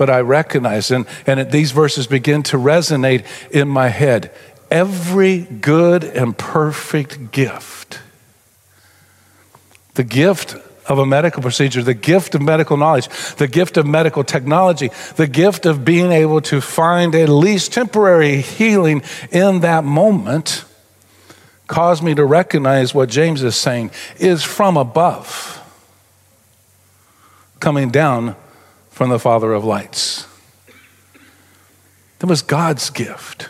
But 0.03 0.11
I 0.11 0.19
recognize, 0.19 0.91
and, 0.91 1.07
and 1.29 1.53
these 1.53 1.71
verses 1.71 2.09
begin 2.09 2.43
to 2.51 2.57
resonate 2.57 3.25
in 3.53 3.69
my 3.69 3.87
head. 3.87 4.33
Every 4.69 5.43
good 5.43 6.03
and 6.03 6.37
perfect 6.37 7.31
gift, 7.31 8.01
the 9.95 10.03
gift 10.03 10.57
of 10.89 10.99
a 10.99 11.07
medical 11.07 11.41
procedure, 11.41 11.85
the 11.85 11.95
gift 11.95 12.35
of 12.35 12.43
medical 12.43 12.77
knowledge, 12.77 13.07
the 13.37 13.47
gift 13.47 13.77
of 13.77 13.87
medical 13.87 14.25
technology, 14.25 14.91
the 15.15 15.29
gift 15.29 15.67
of 15.67 15.85
being 15.85 16.11
able 16.11 16.41
to 16.41 16.61
find 16.61 17.15
at 17.15 17.29
least 17.29 17.73
temporary 17.73 18.41
healing 18.41 19.05
in 19.31 19.61
that 19.61 19.85
moment, 19.85 20.65
caused 21.69 22.03
me 22.03 22.13
to 22.13 22.25
recognize 22.25 22.93
what 22.93 23.09
James 23.09 23.45
is 23.45 23.55
saying 23.55 23.93
is 24.19 24.43
from 24.43 24.77
above, 24.77 25.63
coming 27.61 27.89
down 27.89 28.35
from 29.03 29.11
the 29.11 29.19
Father 29.19 29.53
of 29.53 29.65
lights. 29.65 30.29
That 32.21 32.29
was 32.29 32.41
God's 32.41 32.89
gift. 32.89 33.49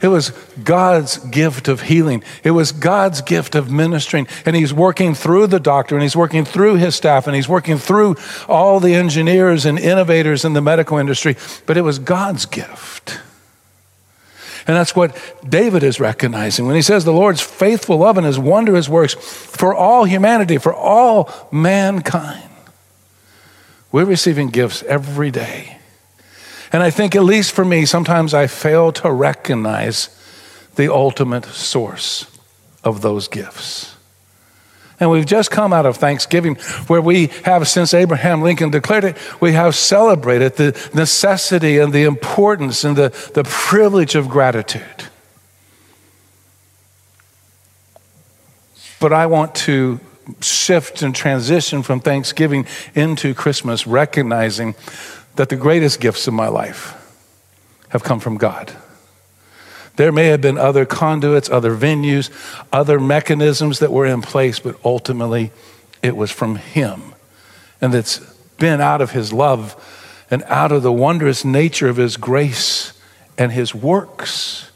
It 0.00 0.08
was 0.08 0.30
God's 0.64 1.18
gift 1.18 1.68
of 1.68 1.82
healing. 1.82 2.24
It 2.44 2.52
was 2.52 2.72
God's 2.72 3.20
gift 3.20 3.54
of 3.54 3.70
ministering. 3.70 4.26
And 4.46 4.56
He's 4.56 4.72
working 4.72 5.14
through 5.14 5.48
the 5.48 5.60
doctor 5.60 5.96
and 5.96 6.02
He's 6.02 6.16
working 6.16 6.46
through 6.46 6.76
His 6.76 6.94
staff 6.94 7.26
and 7.26 7.36
He's 7.36 7.46
working 7.46 7.76
through 7.76 8.16
all 8.48 8.80
the 8.80 8.94
engineers 8.94 9.66
and 9.66 9.78
innovators 9.78 10.46
in 10.46 10.54
the 10.54 10.62
medical 10.62 10.96
industry. 10.96 11.36
But 11.66 11.76
it 11.76 11.82
was 11.82 11.98
God's 11.98 12.46
gift. 12.46 13.20
And 14.66 14.74
that's 14.74 14.96
what 14.96 15.14
David 15.46 15.82
is 15.82 16.00
recognizing 16.00 16.64
when 16.66 16.76
he 16.76 16.80
says, 16.80 17.04
The 17.04 17.12
Lord's 17.12 17.42
faithful 17.42 17.98
love 17.98 18.16
and 18.16 18.26
his 18.26 18.38
wondrous 18.38 18.88
works 18.88 19.12
for 19.12 19.74
all 19.74 20.04
humanity, 20.04 20.56
for 20.56 20.72
all 20.72 21.30
mankind. 21.52 22.49
We're 23.92 24.04
receiving 24.04 24.48
gifts 24.48 24.82
every 24.84 25.30
day. 25.30 25.78
And 26.72 26.82
I 26.82 26.90
think, 26.90 27.16
at 27.16 27.24
least 27.24 27.52
for 27.52 27.64
me, 27.64 27.84
sometimes 27.84 28.32
I 28.32 28.46
fail 28.46 28.92
to 28.92 29.10
recognize 29.10 30.16
the 30.76 30.92
ultimate 30.92 31.44
source 31.46 32.26
of 32.84 33.02
those 33.02 33.26
gifts. 33.26 33.96
And 35.00 35.10
we've 35.10 35.26
just 35.26 35.50
come 35.50 35.72
out 35.72 35.86
of 35.86 35.96
Thanksgiving, 35.96 36.56
where 36.86 37.00
we 37.00 37.28
have, 37.44 37.66
since 37.66 37.94
Abraham 37.94 38.42
Lincoln 38.42 38.70
declared 38.70 39.04
it, 39.04 39.16
we 39.40 39.52
have 39.52 39.74
celebrated 39.74 40.56
the 40.56 40.90
necessity 40.94 41.78
and 41.78 41.92
the 41.92 42.04
importance 42.04 42.84
and 42.84 42.96
the, 42.96 43.08
the 43.34 43.42
privilege 43.44 44.14
of 44.14 44.28
gratitude. 44.28 44.84
But 49.00 49.14
I 49.14 49.26
want 49.26 49.54
to 49.54 49.98
shift 50.40 51.02
and 51.02 51.14
transition 51.14 51.82
from 51.82 52.00
Thanksgiving 52.00 52.66
into 52.94 53.34
Christmas, 53.34 53.86
recognizing 53.86 54.74
that 55.36 55.48
the 55.48 55.56
greatest 55.56 56.00
gifts 56.00 56.26
of 56.26 56.34
my 56.34 56.48
life 56.48 56.96
have 57.88 58.02
come 58.02 58.20
from 58.20 58.36
God. 58.36 58.72
There 59.96 60.12
may 60.12 60.26
have 60.26 60.40
been 60.40 60.56
other 60.56 60.86
conduits, 60.86 61.50
other 61.50 61.76
venues, 61.76 62.30
other 62.72 62.98
mechanisms 62.98 63.80
that 63.80 63.92
were 63.92 64.06
in 64.06 64.22
place, 64.22 64.58
but 64.58 64.76
ultimately 64.84 65.50
it 66.02 66.16
was 66.16 66.30
from 66.30 66.56
Him. 66.56 67.14
And 67.80 67.94
it's 67.94 68.18
been 68.58 68.80
out 68.80 69.00
of 69.00 69.10
His 69.10 69.32
love 69.32 69.76
and 70.30 70.42
out 70.44 70.72
of 70.72 70.82
the 70.82 70.92
wondrous 70.92 71.44
nature 71.44 71.88
of 71.88 71.96
His 71.96 72.16
grace 72.16 72.92
and 73.36 73.52
His 73.52 73.74
works, 73.74 74.70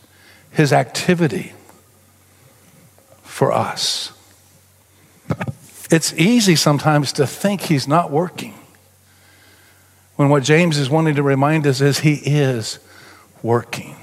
His 0.50 0.72
activity 0.72 1.52
for 3.22 3.52
us. 3.52 4.13
It's 5.90 6.12
easy 6.14 6.56
sometimes 6.56 7.12
to 7.12 7.26
think 7.26 7.62
He's 7.62 7.86
not 7.86 8.10
working. 8.10 8.54
When 10.16 10.28
what 10.28 10.44
James 10.44 10.78
is 10.78 10.88
wanting 10.88 11.16
to 11.16 11.22
remind 11.22 11.66
us 11.66 11.80
is 11.80 12.00
he 12.00 12.14
is 12.14 12.78
working. 13.42 13.96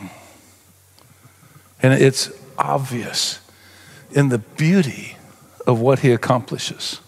And 1.81 1.93
it's 1.93 2.31
obvious 2.57 3.39
in 4.11 4.29
the 4.29 4.37
beauty 4.37 5.15
of 5.65 5.79
what 5.79 5.99
he 5.99 6.11
accomplishes. 6.11 6.99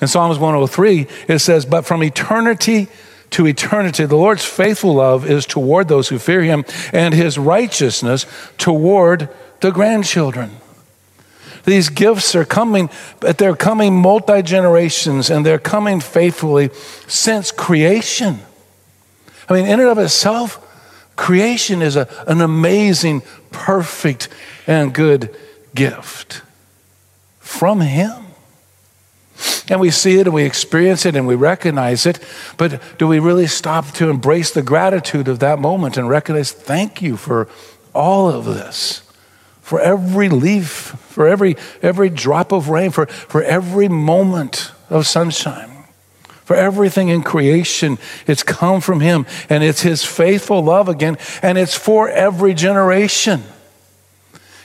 In 0.00 0.08
Psalms 0.08 0.38
103, 0.38 1.06
it 1.28 1.38
says, 1.38 1.64
But 1.64 1.86
from 1.86 2.02
eternity 2.02 2.88
to 3.30 3.46
eternity, 3.46 4.04
the 4.04 4.16
Lord's 4.16 4.44
faithful 4.44 4.94
love 4.94 5.28
is 5.28 5.46
toward 5.46 5.88
those 5.88 6.08
who 6.08 6.18
fear 6.18 6.42
him, 6.42 6.64
and 6.92 7.14
his 7.14 7.38
righteousness 7.38 8.26
toward 8.58 9.28
the 9.60 9.70
grandchildren. 9.70 10.50
These 11.70 11.88
gifts 11.88 12.34
are 12.34 12.44
coming, 12.44 12.90
but 13.20 13.38
they're 13.38 13.54
coming 13.54 13.94
multi 13.94 14.42
generations 14.42 15.30
and 15.30 15.46
they're 15.46 15.56
coming 15.56 16.00
faithfully 16.00 16.70
since 17.06 17.52
creation. 17.52 18.40
I 19.48 19.52
mean, 19.52 19.66
in 19.66 19.78
and 19.78 19.88
of 19.88 19.98
itself, 19.98 20.58
creation 21.14 21.80
is 21.80 21.94
a, 21.94 22.08
an 22.26 22.40
amazing, 22.40 23.22
perfect, 23.52 24.28
and 24.66 24.92
good 24.92 25.32
gift 25.72 26.42
from 27.38 27.80
Him. 27.82 28.24
And 29.68 29.78
we 29.78 29.92
see 29.92 30.18
it 30.18 30.26
and 30.26 30.34
we 30.34 30.42
experience 30.42 31.06
it 31.06 31.14
and 31.14 31.24
we 31.24 31.36
recognize 31.36 32.04
it, 32.04 32.18
but 32.56 32.82
do 32.98 33.06
we 33.06 33.20
really 33.20 33.46
stop 33.46 33.92
to 33.92 34.10
embrace 34.10 34.50
the 34.50 34.62
gratitude 34.62 35.28
of 35.28 35.38
that 35.38 35.60
moment 35.60 35.96
and 35.96 36.08
recognize, 36.08 36.50
thank 36.50 37.00
you 37.00 37.16
for 37.16 37.48
all 37.94 38.28
of 38.28 38.44
this? 38.44 39.02
For 39.70 39.80
every 39.80 40.28
leaf, 40.28 40.96
for 41.10 41.28
every, 41.28 41.56
every 41.80 42.08
drop 42.08 42.50
of 42.50 42.70
rain, 42.70 42.90
for, 42.90 43.06
for 43.06 43.40
every 43.40 43.86
moment 43.86 44.72
of 44.88 45.06
sunshine, 45.06 45.70
for 46.44 46.56
everything 46.56 47.08
in 47.08 47.22
creation. 47.22 47.96
It's 48.26 48.42
come 48.42 48.80
from 48.80 48.98
Him, 48.98 49.26
and 49.48 49.62
it's 49.62 49.82
His 49.82 50.04
faithful 50.04 50.60
love 50.60 50.88
again, 50.88 51.18
and 51.40 51.56
it's 51.56 51.76
for 51.76 52.08
every 52.08 52.52
generation. 52.52 53.44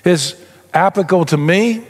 It's 0.04 0.34
applicable 0.74 1.26
to 1.26 1.38
me. 1.38 1.84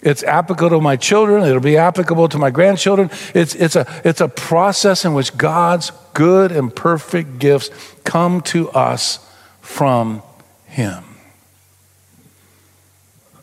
It's 0.00 0.22
applicable 0.22 0.78
to 0.78 0.80
my 0.80 0.94
children. 0.94 1.42
It'll 1.42 1.58
be 1.58 1.76
applicable 1.76 2.28
to 2.28 2.38
my 2.38 2.50
grandchildren. 2.50 3.10
It's, 3.34 3.56
it's, 3.56 3.74
a, 3.74 3.84
it's 4.04 4.20
a 4.20 4.28
process 4.28 5.04
in 5.04 5.12
which 5.12 5.36
God's 5.36 5.90
good 6.14 6.52
and 6.52 6.72
perfect 6.72 7.40
gifts 7.40 7.70
come 8.04 8.42
to 8.42 8.70
us 8.70 9.18
from 9.60 10.22
Him. 10.66 11.07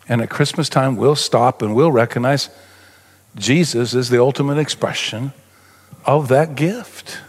And 0.07 0.21
at 0.21 0.29
Christmas 0.29 0.69
time, 0.69 0.95
we'll 0.95 1.15
stop 1.15 1.61
and 1.61 1.75
we'll 1.75 1.91
recognize 1.91 2.49
Jesus 3.35 3.93
is 3.93 4.09
the 4.09 4.21
ultimate 4.21 4.57
expression 4.57 5.33
of 6.05 6.27
that 6.29 6.55
gift. 6.55 7.19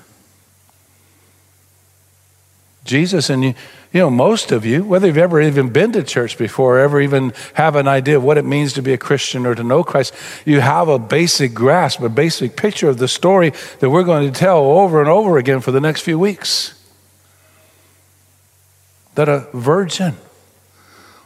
Jesus, 2.85 3.28
and 3.30 3.42
you, 3.42 3.54
you 3.92 4.00
know, 4.00 4.11
most 4.11 4.52
of 4.52 4.64
you, 4.64 4.85
whether 4.85 5.06
you've 5.06 5.18
ever 5.18 5.40
even 5.40 5.71
been 5.71 5.90
to 5.92 6.02
church 6.02 6.38
before, 6.38 6.76
or 6.76 6.80
ever 6.80 7.00
even 7.00 7.33
have 7.54 7.75
an 7.75 7.88
idea 7.88 8.16
of 8.16 8.23
what 8.23 8.38
it 8.38 8.45
means 8.45 8.75
to 8.75 8.83
be 8.83 8.92
a 8.92 8.99
Christian 8.99 9.45
or 9.45 9.54
to 9.54 9.64
know 9.64 9.83
Christ, 9.83 10.14
you 10.45 10.61
have 10.61 10.88
a 10.88 10.99
basic 10.99 11.52
grasp, 11.52 12.00
a 12.00 12.09
basic 12.09 12.56
picture 12.56 12.88
of 12.88 12.99
the 12.99 13.09
story 13.09 13.52
that 13.80 13.90
we're 13.90 14.04
going 14.04 14.33
to 14.33 14.38
tell 14.38 14.59
over 14.59 15.00
and 15.00 15.09
over 15.09 15.38
again 15.38 15.61
for 15.61 15.73
the 15.73 15.80
next 15.80 16.02
few 16.02 16.18
weeks. 16.18 16.80
That 19.16 19.28
a 19.28 19.49
virgin 19.52 20.16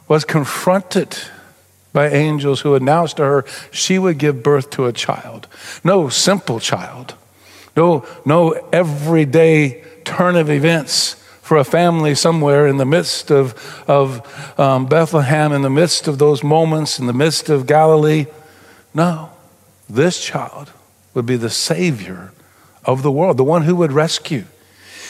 was 0.07 0.25
confronted 0.25 1.17
by 1.93 2.09
angels 2.09 2.61
who 2.61 2.75
announced 2.75 3.17
to 3.17 3.23
her 3.23 3.45
she 3.71 3.99
would 3.99 4.17
give 4.17 4.43
birth 4.43 4.69
to 4.71 4.85
a 4.85 4.93
child. 4.93 5.47
No 5.83 6.09
simple 6.09 6.59
child. 6.59 7.15
No, 7.75 8.05
no 8.25 8.51
everyday 8.71 9.83
turn 10.03 10.35
of 10.35 10.49
events 10.49 11.15
for 11.41 11.57
a 11.57 11.63
family 11.63 12.15
somewhere 12.15 12.65
in 12.67 12.77
the 12.77 12.85
midst 12.85 13.29
of, 13.29 13.83
of 13.87 14.59
um, 14.59 14.85
Bethlehem, 14.85 15.51
in 15.51 15.61
the 15.63 15.69
midst 15.69 16.07
of 16.07 16.17
those 16.17 16.43
moments, 16.43 16.99
in 16.99 17.07
the 17.07 17.13
midst 17.13 17.49
of 17.49 17.67
Galilee. 17.67 18.27
No, 18.93 19.31
this 19.89 20.23
child 20.23 20.71
would 21.13 21.25
be 21.25 21.35
the 21.35 21.49
Savior 21.49 22.31
of 22.85 23.03
the 23.03 23.11
world, 23.11 23.37
the 23.37 23.43
one 23.43 23.63
who 23.63 23.75
would 23.75 23.91
rescue. 23.91 24.45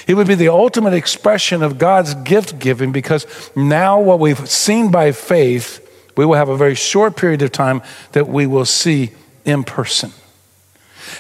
He 0.08 0.14
would 0.14 0.28
be 0.28 0.36
the 0.36 0.50
ultimate 0.50 0.94
expression 0.94 1.62
of 1.62 1.78
God's 1.78 2.16
gift 2.16 2.60
giving 2.60 2.92
because 2.92 3.26
now, 3.56 4.00
what 4.02 4.20
we've 4.20 4.50
seen 4.50 4.90
by 4.90 5.12
faith, 5.12 5.81
we 6.16 6.26
will 6.26 6.36
have 6.36 6.50
a 6.50 6.58
very 6.58 6.76
short 6.76 7.16
period 7.16 7.42
of 7.42 7.52
time 7.52 7.82
that 8.12 8.28
we 8.28 8.46
will 8.46 8.66
see 8.66 9.12
in 9.46 9.64
person. 9.64 10.12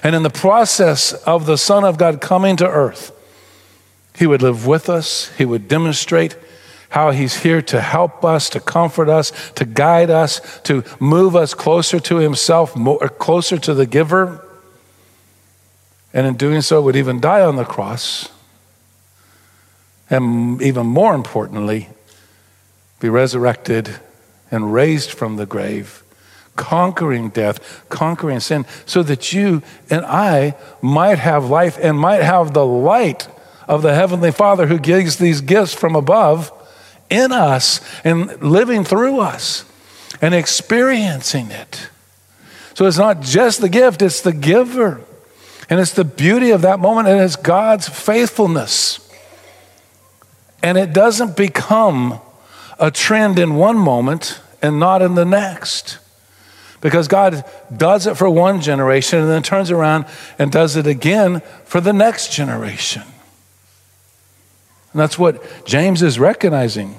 And 0.03 0.15
in 0.15 0.24
the 0.24 0.29
process 0.29 1.13
of 1.13 1.45
the 1.45 1.57
Son 1.57 1.83
of 1.83 1.98
God 1.98 2.21
coming 2.21 2.55
to 2.57 2.67
earth, 2.67 3.12
He 4.15 4.27
would 4.27 4.41
live 4.41 4.65
with 4.65 4.89
us, 4.89 5.31
He 5.38 5.45
would 5.45 5.67
demonstrate 5.67 6.36
how 6.89 7.12
He's 7.12 7.41
here 7.41 7.62
to 7.63 7.81
help 7.81 8.25
us, 8.25 8.50
to 8.50 8.60
comfort 8.60 9.10
us, 9.10 9.31
to 9.55 9.65
guide 9.65 10.10
us, 10.10 10.60
to 10.63 10.83
move 11.00 11.36
us 11.36 11.53
closer 11.53 12.00
to 12.00 12.17
Himself, 12.17 12.75
more, 12.75 13.00
closer 13.10 13.57
to 13.57 13.74
the 13.74 13.86
giver. 13.86 14.45
And 16.13 16.27
in 16.27 16.36
doing 16.36 16.62
so, 16.62 16.81
would 16.81 16.95
even 16.95 17.21
die 17.21 17.41
on 17.41 17.55
the 17.55 17.63
cross. 17.63 18.29
And 20.10 20.62
even 20.62 20.86
more 20.86 21.15
importantly, 21.15 21.88
be 23.00 23.07
resurrected 23.07 24.00
and 24.51 24.74
raised 24.74 25.12
from 25.12 25.38
the 25.38 25.46
grave, 25.46 26.03
conquering 26.55 27.29
death, 27.29 27.86
conquering 27.89 28.39
sin, 28.39 28.65
so 28.86 29.01
that 29.03 29.34
you 29.34 29.63
and 29.89 30.05
I 30.05 30.55
might 30.81 31.20
have 31.20 31.50
life 31.50 31.77
and 31.81 31.98
might 31.98 32.22
have 32.22 32.53
the 32.53 32.65
light 32.65 33.27
of 33.67 33.81
the 33.81 33.96
Heavenly 33.96 34.31
Father 34.31 34.67
who 34.67 34.77
gives 34.77 35.17
these 35.17 35.41
gifts 35.41 35.74
from 35.74 35.96
above 35.96 36.51
in 37.10 37.31
us 37.31 37.81
and 38.03 38.41
living 38.41 38.84
through 38.84 39.20
us 39.20 39.65
and 40.22 40.36
experiencing 40.36 41.51
it. 41.51 41.89
So 42.74 42.86
it's 42.86 42.98
not 42.98 43.22
just 43.22 43.62
the 43.62 43.70
gift, 43.70 44.01
it's 44.01 44.22
the 44.22 44.34
giver. 44.34 45.01
And 45.70 45.79
it's 45.79 45.93
the 45.93 46.03
beauty 46.03 46.51
of 46.51 46.63
that 46.63 46.81
moment, 46.81 47.08
and 47.08 47.22
it's 47.22 47.38
God's 47.38 47.88
faithfulness. 47.88 49.00
And 50.62 50.77
it 50.77 50.91
doesn't 50.91 51.38
become 51.38 52.20
a 52.77 52.91
trend 52.91 53.39
in 53.39 53.55
one 53.55 53.77
moment 53.77 54.40
and 54.62 54.80
not 54.80 55.01
in 55.01 55.15
the 55.15 55.25
next. 55.25 56.00
Because 56.82 57.08
God 57.08 57.46
does 57.75 58.08
it 58.08 58.18
for 58.18 58.30
one 58.30 58.60
generation 58.60 59.20
and 59.20 59.30
then 59.30 59.44
turns 59.44 59.70
around 59.70 60.06
and 60.39 60.51
does 60.51 60.75
it 60.75 60.88
again 60.88 61.41
for 61.63 61.80
the 61.80 61.94
next 61.94 62.32
generation. 62.32 63.03
And 64.91 65.00
that's 65.00 65.18
what 65.18 65.65
James 65.65 66.01
is 66.01 66.20
recognizing. 66.20 66.96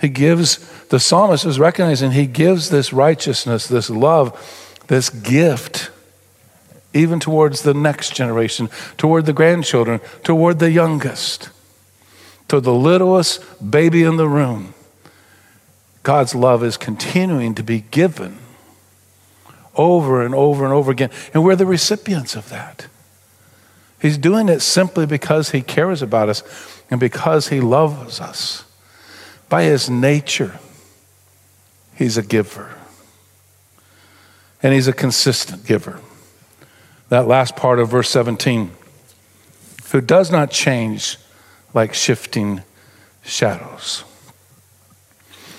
He 0.00 0.08
gives, 0.08 0.58
the 0.86 1.00
psalmist 1.00 1.44
is 1.44 1.58
recognizing, 1.58 2.12
he 2.12 2.26
gives 2.26 2.70
this 2.70 2.92
righteousness, 2.92 3.66
this 3.66 3.90
love, 3.90 4.32
this 4.86 5.10
gift 5.10 5.90
even 6.94 7.20
towards 7.20 7.62
the 7.62 7.74
next 7.74 8.14
generation, 8.14 8.70
toward 8.96 9.26
the 9.26 9.32
grandchildren, 9.32 10.00
toward 10.22 10.58
the 10.58 10.70
youngest, 10.70 11.50
to 12.48 12.60
the 12.60 12.72
littlest 12.72 13.70
baby 13.70 14.02
in 14.02 14.16
the 14.16 14.28
room. 14.28 14.72
God's 16.08 16.34
love 16.34 16.64
is 16.64 16.78
continuing 16.78 17.54
to 17.56 17.62
be 17.62 17.82
given 17.90 18.38
over 19.76 20.24
and 20.24 20.34
over 20.34 20.64
and 20.64 20.72
over 20.72 20.90
again. 20.90 21.10
And 21.34 21.44
we're 21.44 21.54
the 21.54 21.66
recipients 21.66 22.34
of 22.34 22.48
that. 22.48 22.86
He's 24.00 24.16
doing 24.16 24.48
it 24.48 24.60
simply 24.60 25.04
because 25.04 25.50
He 25.50 25.60
cares 25.60 26.00
about 26.00 26.30
us 26.30 26.42
and 26.90 26.98
because 26.98 27.48
He 27.48 27.60
loves 27.60 28.22
us. 28.22 28.64
By 29.50 29.64
His 29.64 29.90
nature, 29.90 30.58
He's 31.94 32.16
a 32.16 32.22
giver. 32.22 32.74
And 34.62 34.72
He's 34.72 34.88
a 34.88 34.94
consistent 34.94 35.66
giver 35.66 36.00
that 37.10 37.28
last 37.28 37.54
part 37.54 37.78
of 37.80 37.90
verse 37.90 38.08
17, 38.08 38.70
who 39.92 40.00
does 40.00 40.30
not 40.30 40.50
change 40.50 41.18
like 41.74 41.92
shifting 41.92 42.62
shadows. 43.22 44.04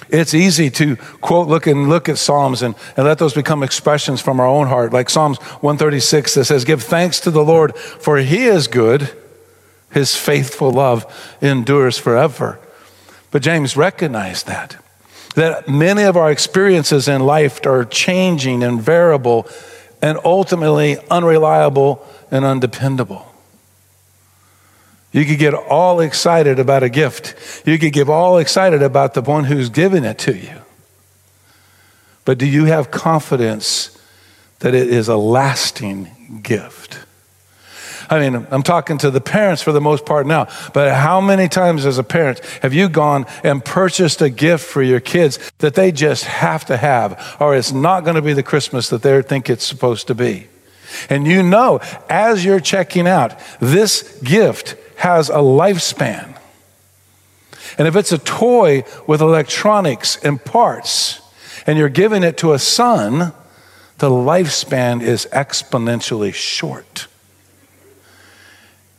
It's 0.10 0.34
easy 0.34 0.70
to 0.72 0.96
quote, 0.96 1.48
look 1.48 1.68
and 1.68 1.88
look 1.88 2.10
at 2.10 2.18
Psalms 2.18 2.62
and, 2.62 2.76
and 2.98 3.06
let 3.06 3.20
those 3.20 3.34
become 3.34 3.64
expressions 3.64 4.22
from 4.22 4.40
our 4.40 4.48
own 4.48 4.68
heart, 4.68 4.92
like 4.92 5.10
Psalms 5.10 5.38
136 5.38 6.34
that 6.36 6.46
says, 6.46 6.66
Give 6.66 6.82
thanks 6.82 7.20
to 7.22 7.32
the 7.32 7.44
Lord, 7.44 7.76
for 7.76 8.18
he 8.18 8.46
is 8.46 8.68
good, 8.68 9.16
his 9.92 10.16
faithful 10.16 10.72
love 10.72 11.06
endures 11.42 11.98
forever. 11.98 12.60
But 13.32 13.44
James 13.44 13.78
recognized 13.78 14.48
that, 14.48 14.78
that 15.36 15.68
many 15.68 16.04
of 16.04 16.18
our 16.18 16.32
experiences 16.32 17.08
in 17.08 17.22
life 17.22 17.66
are 17.66 17.86
changing 17.86 18.64
and 18.64 18.82
variable 18.82 19.48
and 20.02 20.18
ultimately 20.24 20.98
unreliable 21.10 22.06
and 22.32 22.46
undependable. 22.46 23.29
You 25.12 25.26
could 25.26 25.40
get 25.40 25.54
all 25.54 26.00
excited 26.00 26.60
about 26.60 26.84
a 26.84 26.90
gift. 26.90 27.66
You 27.66 27.80
could 27.80 27.94
get 27.94 28.10
all 28.10 28.38
excited 28.38 28.84
about 28.84 29.16
the 29.16 29.22
one 29.22 29.46
who's 29.46 29.70
giving 29.70 30.04
it 30.04 30.20
to 30.20 30.38
you. 30.38 30.62
But 32.26 32.38
do 32.38 32.46
you 32.46 32.66
have 32.66 32.92
confidence 32.92 33.98
that 34.60 34.76
it 34.76 34.88
is 34.88 35.08
a 35.08 35.18
lasting 35.18 36.42
gift? 36.44 37.00
I 38.10 38.20
mean, 38.20 38.48
I'm 38.50 38.64
talking 38.64 38.98
to 39.00 39.12
the 39.12 39.22
parents 39.22 39.62
for 39.62 39.72
the 39.72 39.82
most 39.82 40.06
part 40.06 40.26
now, 40.26 40.48
but 40.74 40.94
how 40.96 41.22
many 41.22 41.48
times 41.48 41.86
as 41.86 42.00
a 42.00 42.04
parent 42.04 42.40
have 42.64 42.74
you 42.74 42.90
gone 42.90 43.26
and 43.44 43.64
purchased 43.64 44.22
a 44.22 44.30
gift 44.30 44.66
for 44.66 44.82
your 44.82 45.00
kids 45.00 45.38
that 45.60 45.76
they 45.76 45.92
just 45.92 46.26
have 46.26 46.66
to 46.66 46.78
have, 46.78 47.38
or 47.40 47.56
it's 47.56 47.72
not 47.72 48.04
going 48.04 48.16
to 48.16 48.22
be 48.22 48.34
the 48.34 48.44
Christmas 48.44 48.90
that 48.90 49.04
they 49.04 49.22
think 49.22 49.50
it's 49.50 49.66
supposed 49.66 50.08
to 50.08 50.16
be? 50.16 50.48
And 51.10 51.28
you 51.28 51.44
know, 51.44 51.82
as 52.10 52.44
you're 52.44 52.60
checking 52.60 53.08
out, 53.08 53.40
this 53.60 54.20
gift 54.24 54.76
has 55.00 55.30
a 55.30 55.36
lifespan. 55.36 56.38
And 57.78 57.88
if 57.88 57.96
it's 57.96 58.12
a 58.12 58.18
toy 58.18 58.84
with 59.08 59.22
electronics 59.22 60.18
and 60.24 60.44
parts, 60.44 61.22
and 61.66 61.78
you're 61.78 61.88
giving 61.88 62.24
it 62.24 62.38
to 62.40 62.52
a 62.52 62.60
son, 62.60 63.34
the 64.00 64.10
lifespan 64.10 65.02
is 65.02 65.28
exponentially 65.32 66.34
short. 66.34 67.08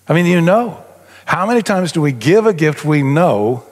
I 0.08 0.14
mean, 0.14 0.26
you 0.26 0.40
know. 0.40 0.84
How 1.26 1.46
many 1.46 1.62
times 1.62 1.92
do 1.92 2.00
we 2.00 2.12
give 2.12 2.46
a 2.46 2.54
gift 2.54 2.84
we 2.84 3.02
know 3.02 3.64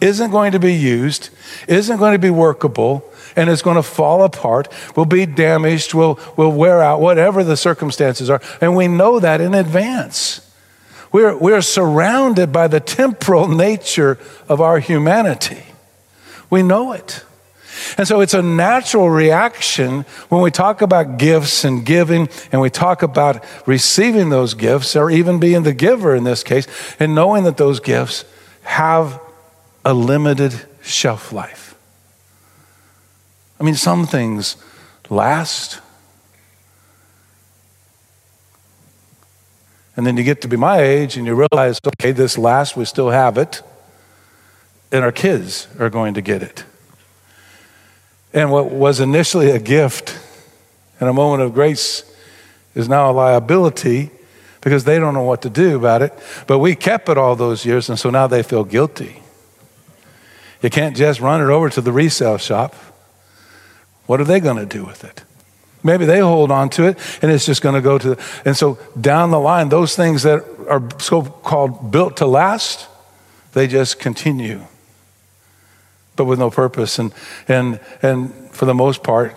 isn't 0.00 0.30
going 0.30 0.52
to 0.52 0.60
be 0.60 0.72
used, 0.72 1.30
isn't 1.66 1.98
going 1.98 2.12
to 2.12 2.18
be 2.18 2.30
workable, 2.30 3.04
and 3.34 3.50
is 3.50 3.60
going 3.60 3.76
to 3.76 3.82
fall 3.82 4.22
apart, 4.22 4.68
will 4.96 5.04
be 5.04 5.26
damaged, 5.26 5.94
will, 5.94 6.18
will 6.36 6.52
wear 6.52 6.80
out, 6.80 7.00
whatever 7.00 7.42
the 7.42 7.56
circumstances 7.56 8.30
are. 8.30 8.40
And 8.60 8.76
we 8.76 8.88
know 8.88 9.18
that 9.18 9.40
in 9.40 9.52
advance. 9.52 10.45
We're, 11.12 11.36
we're 11.36 11.62
surrounded 11.62 12.52
by 12.52 12.68
the 12.68 12.80
temporal 12.80 13.48
nature 13.66 14.18
of 14.48 14.60
our 14.60 14.78
humanity. 14.78 15.62
We 16.50 16.62
know 16.62 16.92
it. 16.92 17.24
And 17.98 18.08
so 18.08 18.20
it's 18.20 18.34
a 18.34 18.42
natural 18.42 19.10
reaction 19.10 20.02
when 20.28 20.40
we 20.40 20.50
talk 20.50 20.82
about 20.82 21.18
gifts 21.18 21.64
and 21.64 21.84
giving, 21.84 22.28
and 22.50 22.60
we 22.60 22.70
talk 22.70 23.02
about 23.02 23.44
receiving 23.66 24.30
those 24.30 24.54
gifts, 24.54 24.96
or 24.96 25.10
even 25.10 25.38
being 25.38 25.62
the 25.62 25.74
giver 25.74 26.14
in 26.14 26.24
this 26.24 26.42
case, 26.42 26.66
and 26.98 27.14
knowing 27.14 27.44
that 27.44 27.56
those 27.56 27.80
gifts 27.80 28.24
have 28.62 29.20
a 29.84 29.94
limited 29.94 30.66
shelf 30.82 31.32
life. 31.32 31.74
I 33.60 33.64
mean, 33.64 33.74
some 33.74 34.06
things 34.06 34.56
last. 35.08 35.80
And 39.96 40.06
then 40.06 40.16
you 40.16 40.24
get 40.24 40.42
to 40.42 40.48
be 40.48 40.56
my 40.56 40.80
age 40.80 41.16
and 41.16 41.26
you 41.26 41.34
realize, 41.34 41.80
okay, 41.84 42.12
this 42.12 42.36
lasts, 42.36 42.76
we 42.76 42.84
still 42.84 43.10
have 43.10 43.38
it, 43.38 43.62
and 44.92 45.02
our 45.04 45.12
kids 45.12 45.68
are 45.78 45.90
going 45.90 46.14
to 46.14 46.20
get 46.20 46.42
it. 46.42 46.64
And 48.32 48.50
what 48.50 48.70
was 48.70 49.00
initially 49.00 49.50
a 49.50 49.58
gift 49.58 50.18
and 51.00 51.08
a 51.08 51.12
moment 51.12 51.42
of 51.42 51.54
grace 51.54 52.04
is 52.74 52.88
now 52.88 53.10
a 53.10 53.12
liability 53.12 54.10
because 54.60 54.84
they 54.84 54.98
don't 54.98 55.14
know 55.14 55.22
what 55.22 55.42
to 55.42 55.50
do 55.50 55.76
about 55.76 56.02
it. 56.02 56.12
But 56.46 56.58
we 56.58 56.74
kept 56.74 57.08
it 57.08 57.16
all 57.16 57.36
those 57.36 57.64
years, 57.64 57.88
and 57.88 57.98
so 57.98 58.10
now 58.10 58.26
they 58.26 58.42
feel 58.42 58.64
guilty. 58.64 59.22
You 60.60 60.70
can't 60.70 60.96
just 60.96 61.20
run 61.20 61.40
it 61.40 61.48
over 61.48 61.70
to 61.70 61.80
the 61.80 61.92
resale 61.92 62.38
shop. 62.38 62.74
What 64.06 64.20
are 64.20 64.24
they 64.24 64.40
going 64.40 64.56
to 64.56 64.66
do 64.66 64.84
with 64.84 65.04
it? 65.04 65.22
Maybe 65.86 66.04
they 66.04 66.18
hold 66.18 66.50
on 66.50 66.68
to 66.70 66.84
it 66.84 66.98
and 67.22 67.30
it's 67.30 67.46
just 67.46 67.62
going 67.62 67.74
to 67.74 67.80
go 67.80 67.96
to, 67.98 68.18
and 68.44 68.56
so 68.56 68.78
down 69.00 69.30
the 69.30 69.40
line, 69.40 69.68
those 69.68 69.96
things 69.96 70.24
that 70.24 70.44
are 70.68 70.82
so 71.00 71.22
called 71.22 71.90
built 71.90 72.18
to 72.18 72.26
last, 72.26 72.88
they 73.52 73.66
just 73.66 73.98
continue 73.98 74.62
but 76.16 76.24
with 76.24 76.38
no 76.38 76.50
purpose 76.50 76.98
and, 76.98 77.12
and, 77.46 77.78
and 78.02 78.32
for 78.50 78.64
the 78.64 78.74
most 78.74 79.02
part, 79.02 79.34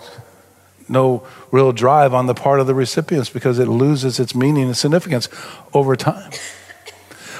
no 0.88 1.24
real 1.52 1.72
drive 1.72 2.12
on 2.12 2.26
the 2.26 2.34
part 2.34 2.58
of 2.58 2.66
the 2.66 2.74
recipients 2.74 3.30
because 3.30 3.58
it 3.58 3.68
loses 3.68 4.18
its 4.18 4.34
meaning 4.34 4.64
and 4.64 4.76
significance 4.76 5.28
over 5.72 5.94
time. 5.94 6.32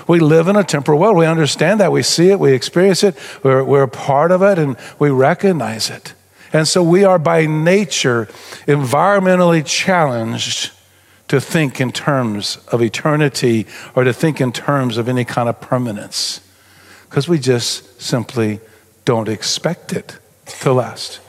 We 0.07 0.21
live 0.21 0.49
in 0.49 0.57
a 0.57 0.65
temporal 0.65 0.99
world. 0.99 1.17
We 1.17 1.27
understand 1.27 1.81
that. 1.81 1.91
We 1.91 2.03
see 2.03 2.31
it. 2.31 2.39
We 2.39 2.53
experience 2.53 3.03
it. 3.03 3.17
We're, 3.43 3.65
we're 3.65 3.83
a 3.83 3.89
part 3.89 4.31
of 4.31 4.43
it 4.43 4.59
and 4.59 4.77
we 4.99 5.11
recognize 5.11 5.91
it. 5.91 6.15
And 6.53 6.67
so 6.67 6.83
we 6.83 7.05
are 7.05 7.19
by 7.19 7.47
nature 7.47 8.27
environmentally 8.67 9.65
challenged 9.65 10.73
to 11.29 11.41
think 11.41 11.81
in 11.81 11.93
terms 11.93 12.59
of 12.73 12.83
eternity 12.83 13.67
or 13.95 14.03
to 14.05 14.13
think 14.13 14.41
in 14.41 14.53
terms 14.53 14.97
of 14.97 15.09
any 15.09 15.25
kind 15.25 15.49
of 15.49 15.61
permanence 15.61 16.41
because 17.11 17.29
we 17.29 17.39
just 17.39 18.01
simply 18.01 18.61
don't 19.05 19.29
expect 19.29 19.93
it 19.93 20.19
to 20.61 20.73
last. 20.73 21.21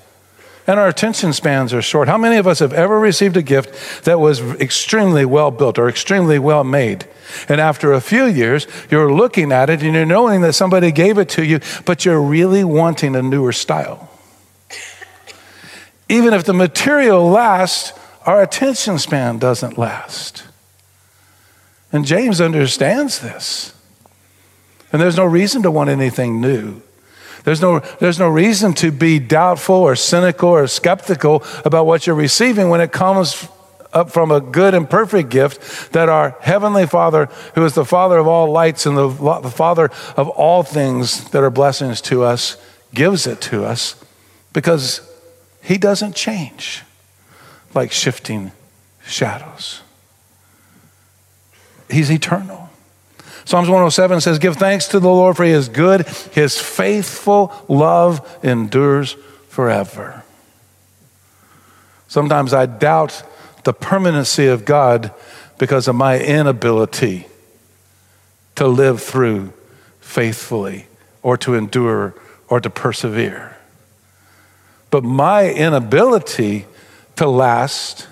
And 0.67 0.79
our 0.79 0.87
attention 0.87 1.33
spans 1.33 1.73
are 1.73 1.81
short. 1.81 2.07
How 2.07 2.19
many 2.19 2.37
of 2.37 2.45
us 2.45 2.59
have 2.59 2.71
ever 2.71 2.99
received 2.99 3.35
a 3.35 3.41
gift 3.41 4.05
that 4.05 4.19
was 4.19 4.41
extremely 4.61 5.25
well 5.25 5.49
built 5.49 5.79
or 5.79 5.89
extremely 5.89 6.37
well 6.37 6.63
made? 6.63 7.07
And 7.49 7.59
after 7.59 7.93
a 7.93 7.99
few 7.99 8.25
years, 8.25 8.67
you're 8.91 9.11
looking 9.11 9.51
at 9.51 9.71
it 9.71 9.81
and 9.81 9.95
you're 9.95 10.05
knowing 10.05 10.41
that 10.41 10.53
somebody 10.53 10.91
gave 10.91 11.17
it 11.17 11.29
to 11.29 11.43
you, 11.43 11.59
but 11.85 12.05
you're 12.05 12.21
really 12.21 12.63
wanting 12.63 13.15
a 13.15 13.23
newer 13.23 13.51
style. 13.51 14.10
Even 16.11 16.33
if 16.33 16.43
the 16.43 16.53
material 16.53 17.29
lasts, 17.29 17.97
our 18.25 18.41
attention 18.41 18.99
span 18.99 19.39
doesn't 19.39 19.77
last. 19.77 20.43
And 21.93 22.03
James 22.05 22.41
understands 22.41 23.19
this. 23.19 23.73
And 24.91 25.01
there's 25.01 25.15
no 25.15 25.23
reason 25.23 25.63
to 25.63 25.71
want 25.71 25.89
anything 25.89 26.41
new. 26.41 26.81
There's 27.45 27.61
no, 27.61 27.79
there's 28.01 28.19
no 28.19 28.27
reason 28.27 28.73
to 28.73 28.91
be 28.91 29.19
doubtful 29.19 29.77
or 29.77 29.95
cynical 29.95 30.49
or 30.49 30.67
skeptical 30.67 31.45
about 31.63 31.85
what 31.85 32.05
you're 32.05 32.15
receiving 32.15 32.67
when 32.67 32.81
it 32.81 32.91
comes 32.91 33.47
up 33.93 34.11
from 34.11 34.31
a 34.31 34.41
good 34.41 34.73
and 34.73 34.89
perfect 34.89 35.29
gift 35.29 35.93
that 35.93 36.09
our 36.09 36.35
Heavenly 36.41 36.87
Father, 36.87 37.27
who 37.55 37.63
is 37.63 37.73
the 37.73 37.85
Father 37.85 38.17
of 38.17 38.27
all 38.27 38.51
lights 38.51 38.85
and 38.85 38.97
the, 38.97 39.07
the 39.07 39.49
Father 39.49 39.89
of 40.17 40.27
all 40.27 40.61
things 40.61 41.29
that 41.31 41.41
are 41.41 41.49
blessings 41.49 42.01
to 42.01 42.23
us, 42.23 42.57
gives 42.93 43.25
it 43.25 43.39
to 43.39 43.63
us 43.63 43.95
because 44.51 45.07
He 45.61 45.77
doesn't 45.77 46.15
change 46.15 46.83
like 47.73 47.91
shifting 47.91 48.51
shadows. 49.05 49.81
He's 51.89 52.11
eternal. 52.11 52.69
Psalms 53.45 53.67
107 53.67 54.21
says, 54.21 54.39
Give 54.39 54.55
thanks 54.55 54.87
to 54.89 54.99
the 54.99 55.09
Lord 55.09 55.35
for 55.35 55.43
he 55.43 55.51
is 55.51 55.67
good. 55.67 56.07
His 56.31 56.59
faithful 56.59 57.53
love 57.67 58.39
endures 58.43 59.13
forever. 59.49 60.23
Sometimes 62.07 62.53
I 62.53 62.65
doubt 62.65 63.23
the 63.63 63.73
permanency 63.73 64.47
of 64.47 64.65
God 64.65 65.13
because 65.57 65.87
of 65.87 65.95
my 65.95 66.19
inability 66.19 67.27
to 68.55 68.67
live 68.67 69.01
through 69.01 69.53
faithfully 69.99 70.87
or 71.21 71.37
to 71.37 71.55
endure 71.55 72.15
or 72.47 72.59
to 72.59 72.69
persevere. 72.69 73.50
But 74.91 75.03
my 75.03 75.49
inability 75.49 76.67
to 77.15 77.27
last 77.27 78.07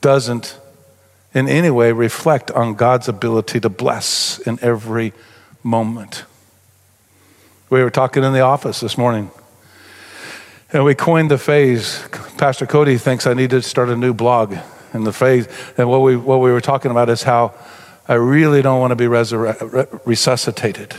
doesn't 0.00 0.58
in 1.34 1.48
any 1.48 1.70
way 1.70 1.92
reflect 1.92 2.50
on 2.50 2.74
God's 2.74 3.08
ability 3.08 3.60
to 3.60 3.68
bless 3.68 4.38
in 4.38 4.58
every 4.62 5.12
moment. 5.62 6.24
We 7.70 7.82
were 7.82 7.90
talking 7.90 8.22
in 8.22 8.32
the 8.32 8.40
office 8.40 8.80
this 8.80 8.96
morning, 8.96 9.30
and 10.72 10.84
we 10.84 10.94
coined 10.94 11.30
the 11.30 11.38
phrase. 11.38 12.06
Pastor 12.36 12.66
Cody 12.66 12.96
thinks 12.98 13.26
I 13.26 13.34
need 13.34 13.50
to 13.50 13.62
start 13.62 13.88
a 13.88 13.96
new 13.96 14.14
blog. 14.14 14.56
And 14.92 15.06
the 15.06 15.12
phrase, 15.12 15.46
and 15.76 15.88
what 15.88 16.00
we, 16.00 16.16
what 16.16 16.40
we 16.40 16.50
were 16.50 16.62
talking 16.62 16.90
about 16.90 17.10
is 17.10 17.22
how 17.22 17.54
I 18.06 18.14
really 18.14 18.62
don't 18.62 18.80
want 18.80 18.90
to 18.90 18.96
be 18.96 19.04
resurre- 19.04 20.00
resuscitated 20.06 20.94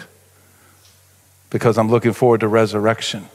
because 1.50 1.78
I'm 1.80 1.90
looking 1.90 2.14
forward 2.14 2.42
to 2.42 2.48
resurrection. 2.48 3.28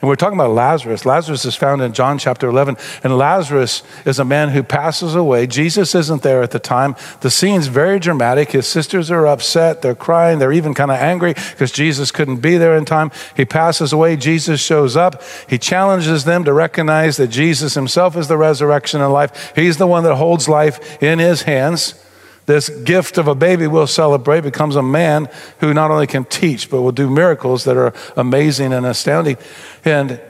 And 0.00 0.08
we're 0.08 0.16
talking 0.16 0.38
about 0.38 0.52
Lazarus. 0.52 1.04
Lazarus 1.04 1.44
is 1.44 1.54
found 1.54 1.82
in 1.82 1.92
John 1.92 2.18
chapter 2.18 2.48
11. 2.48 2.78
And 3.04 3.18
Lazarus 3.18 3.82
is 4.06 4.18
a 4.18 4.24
man 4.24 4.48
who 4.48 4.62
passes 4.62 5.14
away. 5.14 5.46
Jesus 5.46 5.94
isn't 5.94 6.22
there 6.22 6.42
at 6.42 6.52
the 6.52 6.58
time. 6.58 6.96
The 7.20 7.30
scene's 7.30 7.66
very 7.66 7.98
dramatic. 7.98 8.52
His 8.52 8.66
sisters 8.66 9.10
are 9.10 9.26
upset. 9.26 9.82
They're 9.82 9.94
crying. 9.94 10.38
They're 10.38 10.52
even 10.52 10.72
kind 10.72 10.90
of 10.90 10.96
angry 10.96 11.34
because 11.34 11.70
Jesus 11.70 12.10
couldn't 12.10 12.38
be 12.38 12.56
there 12.56 12.76
in 12.76 12.86
time. 12.86 13.10
He 13.36 13.44
passes 13.44 13.92
away. 13.92 14.16
Jesus 14.16 14.58
shows 14.58 14.96
up. 14.96 15.22
He 15.48 15.58
challenges 15.58 16.24
them 16.24 16.44
to 16.44 16.52
recognize 16.54 17.18
that 17.18 17.28
Jesus 17.28 17.74
himself 17.74 18.16
is 18.16 18.26
the 18.26 18.38
resurrection 18.38 19.02
and 19.02 19.12
life. 19.12 19.52
He's 19.54 19.76
the 19.76 19.86
one 19.86 20.04
that 20.04 20.14
holds 20.14 20.48
life 20.48 21.02
in 21.02 21.18
his 21.18 21.42
hands 21.42 21.94
this 22.50 22.68
gift 22.68 23.16
of 23.18 23.28
a 23.28 23.34
baby 23.34 23.66
we'll 23.66 23.86
celebrate 23.86 24.40
becomes 24.42 24.76
a 24.76 24.82
man 24.82 25.28
who 25.60 25.72
not 25.72 25.90
only 25.90 26.06
can 26.06 26.24
teach, 26.24 26.68
but 26.68 26.82
will 26.82 26.92
do 26.92 27.08
miracles 27.08 27.64
that 27.64 27.76
are 27.76 27.94
amazing 28.16 28.72
and 28.72 28.84
astounding. 28.84 29.36
And 29.84 30.20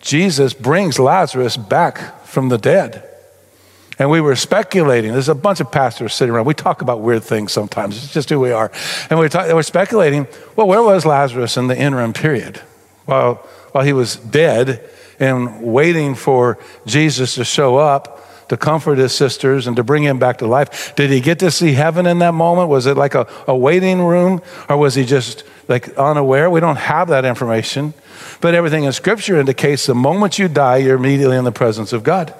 Jesus 0.00 0.54
brings 0.54 0.98
Lazarus 0.98 1.56
back 1.56 2.24
from 2.24 2.48
the 2.48 2.58
dead. 2.58 3.02
And 3.98 4.10
we 4.10 4.20
were 4.20 4.36
speculating. 4.36 5.12
There's 5.12 5.28
a 5.28 5.34
bunch 5.34 5.60
of 5.60 5.72
pastors 5.72 6.14
sitting 6.14 6.34
around. 6.34 6.44
We 6.44 6.54
talk 6.54 6.82
about 6.82 7.00
weird 7.00 7.24
things 7.24 7.52
sometimes. 7.52 7.96
It's 7.96 8.12
just 8.12 8.28
who 8.28 8.38
we 8.38 8.52
are. 8.52 8.70
And 9.08 9.18
we 9.18 9.28
talk, 9.28 9.52
we're 9.52 9.62
speculating 9.62 10.26
well, 10.54 10.66
where 10.66 10.82
was 10.82 11.06
Lazarus 11.06 11.56
in 11.56 11.66
the 11.68 11.78
interim 11.78 12.12
period? 12.12 12.58
While, 13.06 13.36
while 13.72 13.84
he 13.84 13.92
was 13.92 14.16
dead 14.16 14.88
and 15.18 15.62
waiting 15.62 16.14
for 16.14 16.58
Jesus 16.86 17.36
to 17.36 17.44
show 17.44 17.76
up 17.76 18.25
to 18.48 18.56
comfort 18.56 18.98
his 18.98 19.12
sisters 19.12 19.66
and 19.66 19.76
to 19.76 19.84
bring 19.84 20.02
him 20.02 20.18
back 20.18 20.38
to 20.38 20.46
life. 20.46 20.94
Did 20.94 21.10
he 21.10 21.20
get 21.20 21.38
to 21.40 21.50
see 21.50 21.72
heaven 21.72 22.06
in 22.06 22.18
that 22.20 22.32
moment? 22.32 22.68
Was 22.68 22.86
it 22.86 22.96
like 22.96 23.14
a, 23.14 23.26
a 23.46 23.56
waiting 23.56 24.02
room 24.02 24.42
or 24.68 24.76
was 24.76 24.94
he 24.94 25.04
just 25.04 25.44
like 25.68 25.96
unaware? 25.96 26.48
We 26.48 26.60
don't 26.60 26.76
have 26.76 27.08
that 27.08 27.24
information. 27.24 27.94
But 28.40 28.54
everything 28.54 28.84
in 28.84 28.92
Scripture 28.92 29.38
indicates 29.38 29.86
the 29.86 29.94
moment 29.94 30.38
you 30.38 30.48
die, 30.48 30.78
you're 30.78 30.96
immediately 30.96 31.36
in 31.36 31.44
the 31.44 31.52
presence 31.52 31.92
of 31.92 32.02
God. 32.02 32.34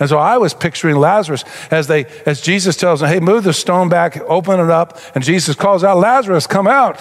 And 0.00 0.08
so 0.08 0.18
I 0.18 0.38
was 0.38 0.54
picturing 0.54 0.96
Lazarus 0.96 1.44
as 1.70 1.88
they, 1.88 2.06
as 2.24 2.40
Jesus 2.40 2.76
tells 2.76 3.00
them, 3.00 3.08
"Hey, 3.08 3.18
move 3.18 3.44
the 3.44 3.52
stone 3.52 3.88
back, 3.88 4.20
open 4.28 4.60
it 4.60 4.70
up," 4.70 5.00
and 5.14 5.24
Jesus 5.24 5.56
calls 5.56 5.82
out, 5.82 5.98
"Lazarus, 5.98 6.46
come 6.46 6.68
out!" 6.68 7.00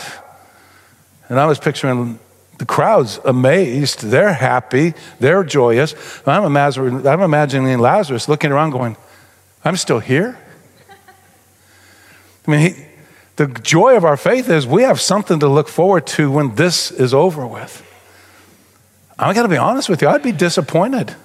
And 1.29 1.39
I 1.39 1.45
was 1.45 1.59
picturing 1.59 2.17
the 2.57 2.65
crowd's 2.65 3.19
amazed. 3.23 4.01
They're 4.01 4.33
happy. 4.33 4.93
They're 5.19 5.43
joyous. 5.43 5.93
I'm 6.25 6.43
imagining, 6.43 7.05
I'm 7.05 7.21
imagining 7.21 7.77
Lazarus 7.79 8.27
looking 8.27 8.51
around 8.51 8.71
going, 8.71 8.97
I'm 9.63 9.75
still 9.75 9.99
here. 9.99 10.39
I 12.47 12.51
mean, 12.51 12.59
he, 12.59 12.85
the 13.35 13.47
joy 13.47 13.95
of 13.95 14.03
our 14.03 14.17
faith 14.17 14.49
is 14.49 14.65
we 14.65 14.83
have 14.83 14.99
something 14.99 15.39
to 15.39 15.47
look 15.47 15.67
forward 15.67 16.07
to 16.07 16.31
when 16.31 16.55
this 16.55 16.91
is 16.91 17.13
over 17.13 17.45
with. 17.45 17.83
I 19.19 19.33
got 19.33 19.43
to 19.43 19.49
be 19.49 19.57
honest 19.57 19.89
with 19.89 20.01
you, 20.01 20.07
I'd 20.07 20.23
be 20.23 20.31
disappointed. 20.31 21.15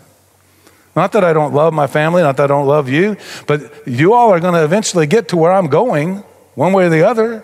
Not 0.95 1.13
that 1.13 1.25
I 1.25 1.33
don't 1.33 1.55
love 1.55 1.73
my 1.73 1.87
family, 1.87 2.23
not 2.23 2.37
that 2.37 2.45
I 2.45 2.47
don't 2.49 2.67
love 2.67 2.89
you, 2.89 3.17
but 3.47 3.87
you 3.87 4.13
all 4.13 4.31
are 4.31 4.41
going 4.41 4.55
to 4.55 4.65
eventually 4.65 5.07
get 5.07 5.29
to 5.29 5.37
where 5.39 5.53
I'm 5.53 5.69
going, 5.69 6.17
one 6.55 6.75
way 6.75 6.85
or 6.85 6.91
the 6.91 7.07
other. 7.07 7.43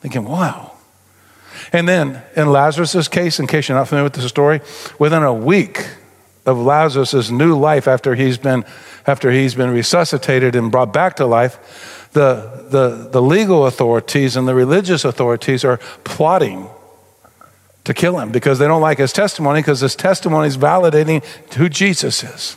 Thinking, 0.00 0.24
wow, 0.24 0.67
and 1.72 1.88
then 1.88 2.22
in 2.36 2.50
Lazarus' 2.50 3.08
case, 3.08 3.38
in 3.38 3.46
case 3.46 3.68
you're 3.68 3.78
not 3.78 3.88
familiar 3.88 4.04
with 4.04 4.14
the 4.14 4.28
story, 4.28 4.60
within 4.98 5.22
a 5.22 5.34
week 5.34 5.86
of 6.46 6.58
Lazarus' 6.58 7.30
new 7.30 7.56
life 7.56 7.86
after 7.86 8.14
he's 8.14 8.38
been, 8.38 8.64
after 9.06 9.30
he's 9.30 9.54
been 9.54 9.70
resuscitated 9.70 10.54
and 10.54 10.70
brought 10.70 10.92
back 10.92 11.16
to 11.16 11.26
life, 11.26 12.08
the, 12.12 12.66
the, 12.70 13.08
the 13.10 13.20
legal 13.20 13.66
authorities 13.66 14.36
and 14.36 14.48
the 14.48 14.54
religious 14.54 15.04
authorities 15.04 15.64
are 15.64 15.76
plotting 16.04 16.68
to 17.84 17.94
kill 17.94 18.18
him 18.18 18.30
because 18.32 18.58
they 18.58 18.66
don't 18.66 18.82
like 18.82 18.98
his 18.98 19.12
testimony 19.12 19.60
because 19.60 19.80
his 19.80 19.94
testimony 19.94 20.48
is 20.48 20.56
validating 20.56 21.24
who 21.54 21.68
Jesus 21.68 22.22
is. 22.22 22.56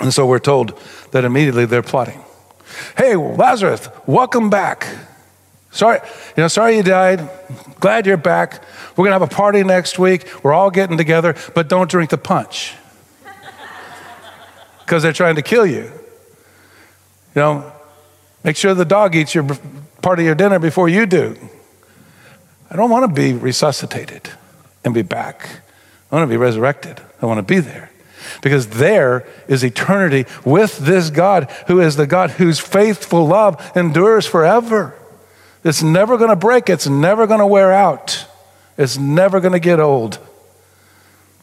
And 0.00 0.12
so 0.12 0.26
we're 0.26 0.38
told 0.38 0.78
that 1.12 1.24
immediately 1.24 1.64
they're 1.64 1.82
plotting. 1.82 2.22
Hey, 2.96 3.16
Lazarus, 3.16 3.88
welcome 4.06 4.50
back. 4.50 4.86
Sorry, 5.76 5.98
you 6.36 6.42
know, 6.42 6.48
sorry 6.48 6.76
you 6.76 6.82
died. 6.82 7.28
Glad 7.80 8.06
you're 8.06 8.16
back. 8.16 8.62
We're 8.92 9.04
going 9.04 9.10
to 9.10 9.18
have 9.20 9.22
a 9.22 9.26
party 9.26 9.62
next 9.62 9.98
week. 9.98 10.26
We're 10.42 10.54
all 10.54 10.70
getting 10.70 10.96
together, 10.96 11.36
but 11.54 11.68
don't 11.68 11.90
drink 11.90 12.10
the 12.10 12.18
punch. 12.18 12.74
Because 14.80 15.02
they're 15.02 15.12
trying 15.12 15.34
to 15.34 15.42
kill 15.42 15.66
you. 15.66 15.82
You 17.34 17.42
know, 17.42 17.72
make 18.44 18.56
sure 18.56 18.72
the 18.72 18.84
dog 18.84 19.16
eats 19.16 19.34
your 19.34 19.44
part 20.00 20.20
of 20.20 20.24
your 20.24 20.36
dinner 20.36 20.60
before 20.60 20.88
you 20.88 21.06
do. 21.06 21.36
I 22.70 22.76
don't 22.76 22.88
want 22.88 23.02
to 23.04 23.12
be 23.12 23.32
resuscitated 23.32 24.30
and 24.84 24.94
be 24.94 25.02
back. 25.02 25.60
I 26.10 26.14
want 26.14 26.28
to 26.28 26.32
be 26.32 26.36
resurrected. 26.36 27.00
I 27.20 27.26
want 27.26 27.38
to 27.38 27.42
be 27.42 27.58
there. 27.58 27.90
Because 28.42 28.68
there 28.68 29.26
is 29.48 29.64
eternity 29.64 30.24
with 30.44 30.78
this 30.78 31.10
God 31.10 31.50
who 31.66 31.80
is 31.80 31.96
the 31.96 32.06
God 32.06 32.30
whose 32.30 32.60
faithful 32.60 33.26
love 33.26 33.72
endures 33.76 34.24
forever. 34.24 34.94
It's 35.66 35.82
never 35.82 36.16
going 36.16 36.30
to 36.30 36.36
break, 36.36 36.70
it's 36.70 36.86
never 36.86 37.26
going 37.26 37.40
to 37.40 37.46
wear 37.46 37.72
out, 37.72 38.26
it's 38.78 38.96
never 38.96 39.40
going 39.40 39.52
to 39.52 39.58
get 39.58 39.80
old 39.80 40.20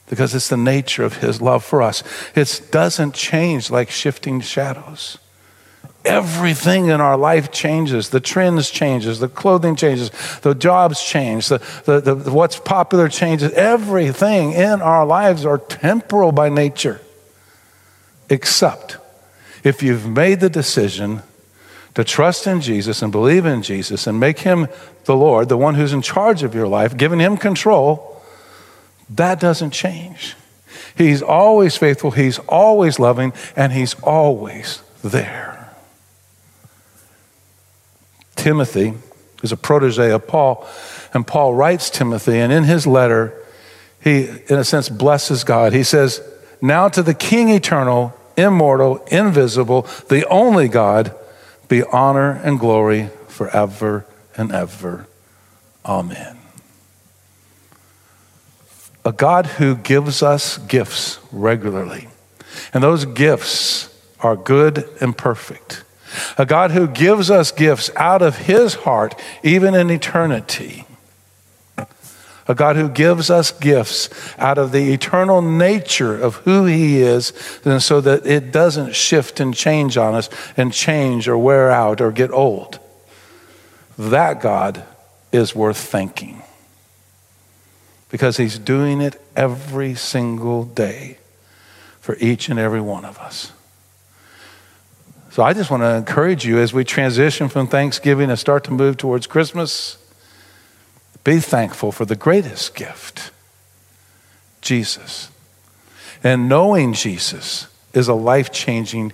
because 0.10 0.34
it's 0.34 0.48
the 0.48 0.58
nature 0.58 1.04
of 1.04 1.18
His 1.18 1.42
love 1.42 1.64
for 1.64 1.82
us. 1.82 2.04
It 2.34 2.70
doesn't 2.72 3.14
change 3.16 3.70
like 3.70 3.90
shifting 3.90 4.40
shadows. 4.40 5.18
everything 6.06 6.88
in 6.88 7.02
our 7.02 7.18
life 7.18 7.52
changes. 7.52 8.10
The 8.10 8.20
trends 8.20 8.70
changes, 8.70 9.20
the 9.20 9.28
clothing 9.28 9.76
changes, 9.76 10.12
the 10.42 10.54
jobs 10.54 11.04
change, 11.04 11.48
the, 11.48 11.60
the, 11.86 12.00
the, 12.02 12.32
what's 12.32 12.60
popular 12.60 13.10
changes. 13.10 13.52
Everything 13.54 14.52
in 14.54 14.82
our 14.82 15.06
lives 15.06 15.46
are 15.46 15.58
temporal 15.58 16.32
by 16.32 16.50
nature, 16.50 17.02
except 18.30 18.98
if 19.64 19.82
you've 19.82 20.08
made 20.08 20.40
the 20.40 20.50
decision 20.50 21.22
to 21.96 22.04
trust 22.04 22.48
in 22.48 22.62
Jesus 22.62 23.02
and 23.02 23.12
believe 23.12 23.46
in 23.46 23.62
Jesus 23.62 24.08
and 24.08 24.20
make 24.20 24.40
him 24.40 24.68
the 25.06 25.16
Lord, 25.16 25.50
the 25.50 25.58
one 25.58 25.76
who's 25.76 25.94
in 25.94 26.02
charge 26.02 26.44
of 26.44 26.56
your 26.56 26.68
life, 26.68 26.98
giving 26.98 27.20
him 27.20 27.38
control, 27.38 28.22
that 29.10 29.40
doesn't 29.40 29.72
change. 29.72 30.36
He's 30.96 31.22
always 31.22 31.76
faithful, 31.76 32.12
he's 32.12 32.40
always 32.40 33.00
loving, 33.00 33.34
and 33.56 33.74
he's 33.74 33.96
always 34.02 34.82
there. 35.04 35.70
Timothy 38.36 38.94
is 39.44 39.52
a 39.52 39.58
protege 39.58 40.12
of 40.12 40.28
Paul, 40.28 40.68
and 41.14 41.26
Paul 41.26 41.54
writes 41.54 41.90
Timothy, 41.90 42.40
and 42.40 42.52
in 42.52 42.64
his 42.64 42.88
letter, 42.88 43.34
he, 44.02 44.26
in 44.48 44.58
a 44.58 44.64
sense, 44.64 44.90
blesses 44.90 45.44
God. 45.44 45.74
He 45.74 45.84
says, 45.84 46.22
Now 46.62 46.90
to 46.90 47.02
the 47.02 47.14
King 47.14 47.50
eternal, 47.50 48.14
immortal, 48.36 48.98
invisible, 49.12 49.84
the 50.10 50.28
only 50.28 50.68
God, 50.68 51.16
be 51.68 51.84
honor 51.84 52.32
and 52.44 52.60
glory 52.60 53.10
forever 53.28 54.06
and 54.36 54.52
ever. 54.52 55.08
Amen. 55.86 56.38
A 59.06 59.12
God 59.12 59.46
who 59.46 59.76
gives 59.76 60.24
us 60.24 60.58
gifts 60.58 61.20
regularly, 61.32 62.08
and 62.74 62.84
those 62.84 63.06
gifts 63.06 63.90
are 64.20 64.36
good 64.36 64.88
and 65.02 65.18
perfect 65.18 65.84
a 66.38 66.46
God 66.46 66.72
who 66.72 66.88
gives 66.88 67.32
us 67.32 67.52
gifts 67.52 67.90
out 67.96 68.22
of 68.22 68.38
his 68.38 68.76
heart, 68.76 69.20
even 69.44 69.74
in 69.74 69.90
eternity. 69.90 70.86
A 72.48 72.56
God 72.56 72.76
who 72.76 72.90
gives 72.90 73.30
us 73.30 73.52
gifts 73.52 74.10
out 74.38 74.58
of 74.58 74.72
the 74.72 74.92
eternal 74.94 75.42
nature 75.42 76.20
of 76.20 76.36
who 76.38 76.66
He 76.66 77.02
is, 77.02 77.32
and 77.64 77.82
so 77.82 78.02
that 78.02 78.26
it 78.26 78.52
doesn't 78.52 78.96
shift 78.96 79.40
and 79.40 79.54
change 79.54 79.98
on 79.98 80.14
us 80.14 80.30
and 80.58 80.74
change 80.74 81.28
or 81.28 81.38
wear 81.38 81.72
out 81.72 82.02
or 82.02 82.12
get 82.12 82.32
old. 82.32 82.80
That 83.98 84.42
God 84.42 84.84
is 85.32 85.56
worth 85.56 85.78
thanking 85.78 86.42
because 88.10 88.38
He's 88.38 88.60
doing 88.60 89.02
it 89.02 89.22
every 89.36 89.96
single 89.96 90.66
day 90.66 91.18
for 92.02 92.18
each 92.20 92.50
and 92.50 92.60
every 92.60 92.82
one 92.82 93.06
of 93.06 93.18
us. 93.20 93.54
So 95.32 95.42
I 95.42 95.54
just 95.54 95.72
want 95.72 95.82
to 95.82 95.96
encourage 95.96 96.46
you 96.46 96.60
as 96.60 96.74
we 96.74 96.84
transition 96.84 97.50
from 97.50 97.66
Thanksgiving 97.66 98.30
and 98.30 98.38
start 98.38 98.66
to 98.66 98.72
move 98.72 98.98
towards 98.98 99.26
Christmas, 99.26 99.98
be 101.24 101.40
thankful 101.40 101.92
for 101.92 102.06
the 102.06 102.16
greatest 102.16 102.76
gift 102.76 103.32
Jesus. 104.62 105.30
And 106.24 106.48
knowing 106.48 106.94
Jesus 106.94 107.68
is 107.94 108.08
a 108.08 108.14
life 108.14 108.52
changing 108.52 109.14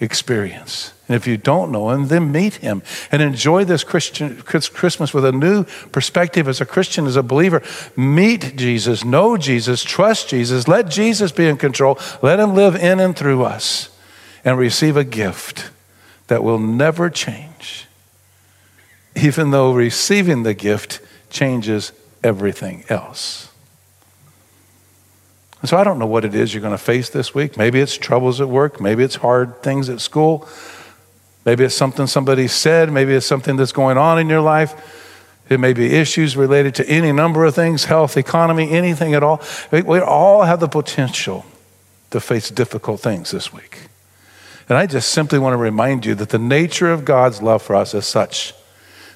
experience. 0.00 0.92
And 1.08 1.14
if 1.14 1.26
you 1.26 1.36
don't 1.36 1.70
know 1.70 1.90
him, 1.90 2.08
then 2.08 2.32
meet 2.32 2.56
him 2.56 2.82
and 3.12 3.22
enjoy 3.22 3.64
this 3.64 3.84
Christian 3.84 4.42
Christmas 4.42 5.14
with 5.14 5.24
a 5.24 5.32
new 5.32 5.64
perspective 5.92 6.48
as 6.48 6.60
a 6.60 6.66
Christian, 6.66 7.06
as 7.06 7.16
a 7.16 7.22
believer. 7.22 7.62
Meet 7.96 8.56
Jesus, 8.56 9.04
know 9.04 9.36
Jesus, 9.36 9.84
trust 9.84 10.28
Jesus, 10.28 10.66
let 10.66 10.88
Jesus 10.88 11.30
be 11.32 11.46
in 11.46 11.56
control, 11.56 11.98
let 12.22 12.40
him 12.40 12.54
live 12.54 12.74
in 12.74 13.00
and 13.00 13.16
through 13.16 13.44
us 13.44 13.90
and 14.44 14.58
receive 14.58 14.96
a 14.96 15.04
gift 15.04 15.70
that 16.26 16.42
will 16.42 16.58
never 16.58 17.08
change, 17.08 17.86
even 19.14 19.50
though 19.50 19.72
receiving 19.72 20.42
the 20.42 20.54
gift 20.54 21.00
changes 21.30 21.92
everything 22.22 22.84
else. 22.88 23.50
And 25.60 25.68
so 25.68 25.76
I 25.76 25.84
don't 25.84 25.98
know 25.98 26.06
what 26.06 26.24
it 26.24 26.34
is 26.34 26.54
you're 26.54 26.60
going 26.60 26.72
to 26.72 26.78
face 26.78 27.10
this 27.10 27.34
week. 27.34 27.56
Maybe 27.56 27.80
it's 27.80 27.96
troubles 27.96 28.40
at 28.40 28.48
work, 28.48 28.80
maybe 28.80 29.02
it's 29.02 29.16
hard 29.16 29.62
things 29.62 29.88
at 29.88 30.00
school, 30.00 30.48
maybe 31.44 31.64
it's 31.64 31.74
something 31.74 32.06
somebody 32.06 32.46
said, 32.48 32.92
maybe 32.92 33.14
it's 33.14 33.26
something 33.26 33.56
that's 33.56 33.72
going 33.72 33.98
on 33.98 34.18
in 34.18 34.28
your 34.28 34.40
life. 34.40 35.02
It 35.48 35.60
may 35.60 35.72
be 35.72 35.86
issues 35.86 36.36
related 36.36 36.74
to 36.76 36.88
any 36.88 37.12
number 37.12 37.44
of 37.44 37.54
things 37.54 37.84
health, 37.84 38.16
economy, 38.16 38.70
anything 38.70 39.14
at 39.14 39.22
all. 39.22 39.40
We 39.70 40.00
all 40.00 40.42
have 40.42 40.60
the 40.60 40.68
potential 40.68 41.46
to 42.10 42.20
face 42.20 42.50
difficult 42.50 43.00
things 43.00 43.30
this 43.30 43.52
week. 43.52 43.88
And 44.68 44.76
I 44.76 44.86
just 44.86 45.10
simply 45.10 45.38
want 45.38 45.52
to 45.52 45.58
remind 45.58 46.04
you 46.04 46.14
that 46.16 46.30
the 46.30 46.38
nature 46.38 46.90
of 46.90 47.04
God's 47.04 47.40
love 47.40 47.62
for 47.62 47.76
us 47.76 47.94
is 47.94 48.06
such 48.06 48.54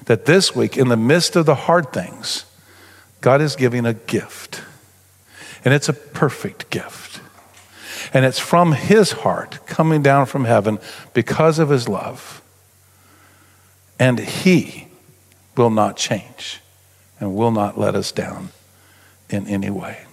that 0.05 0.25
this 0.25 0.55
week, 0.55 0.77
in 0.77 0.89
the 0.89 0.97
midst 0.97 1.35
of 1.35 1.45
the 1.45 1.55
hard 1.55 1.93
things, 1.93 2.45
God 3.21 3.41
is 3.41 3.55
giving 3.55 3.85
a 3.85 3.93
gift. 3.93 4.63
And 5.63 5.73
it's 5.73 5.89
a 5.89 5.93
perfect 5.93 6.69
gift. 6.69 7.21
And 8.13 8.25
it's 8.25 8.39
from 8.39 8.73
His 8.73 9.11
heart 9.11 9.65
coming 9.65 10.01
down 10.01 10.25
from 10.25 10.45
heaven 10.45 10.79
because 11.13 11.59
of 11.59 11.69
His 11.69 11.87
love. 11.87 12.41
And 13.99 14.19
He 14.19 14.87
will 15.55 15.69
not 15.69 15.97
change 15.97 16.59
and 17.19 17.35
will 17.35 17.51
not 17.51 17.77
let 17.77 17.95
us 17.95 18.11
down 18.11 18.49
in 19.29 19.47
any 19.47 19.69
way. 19.69 20.05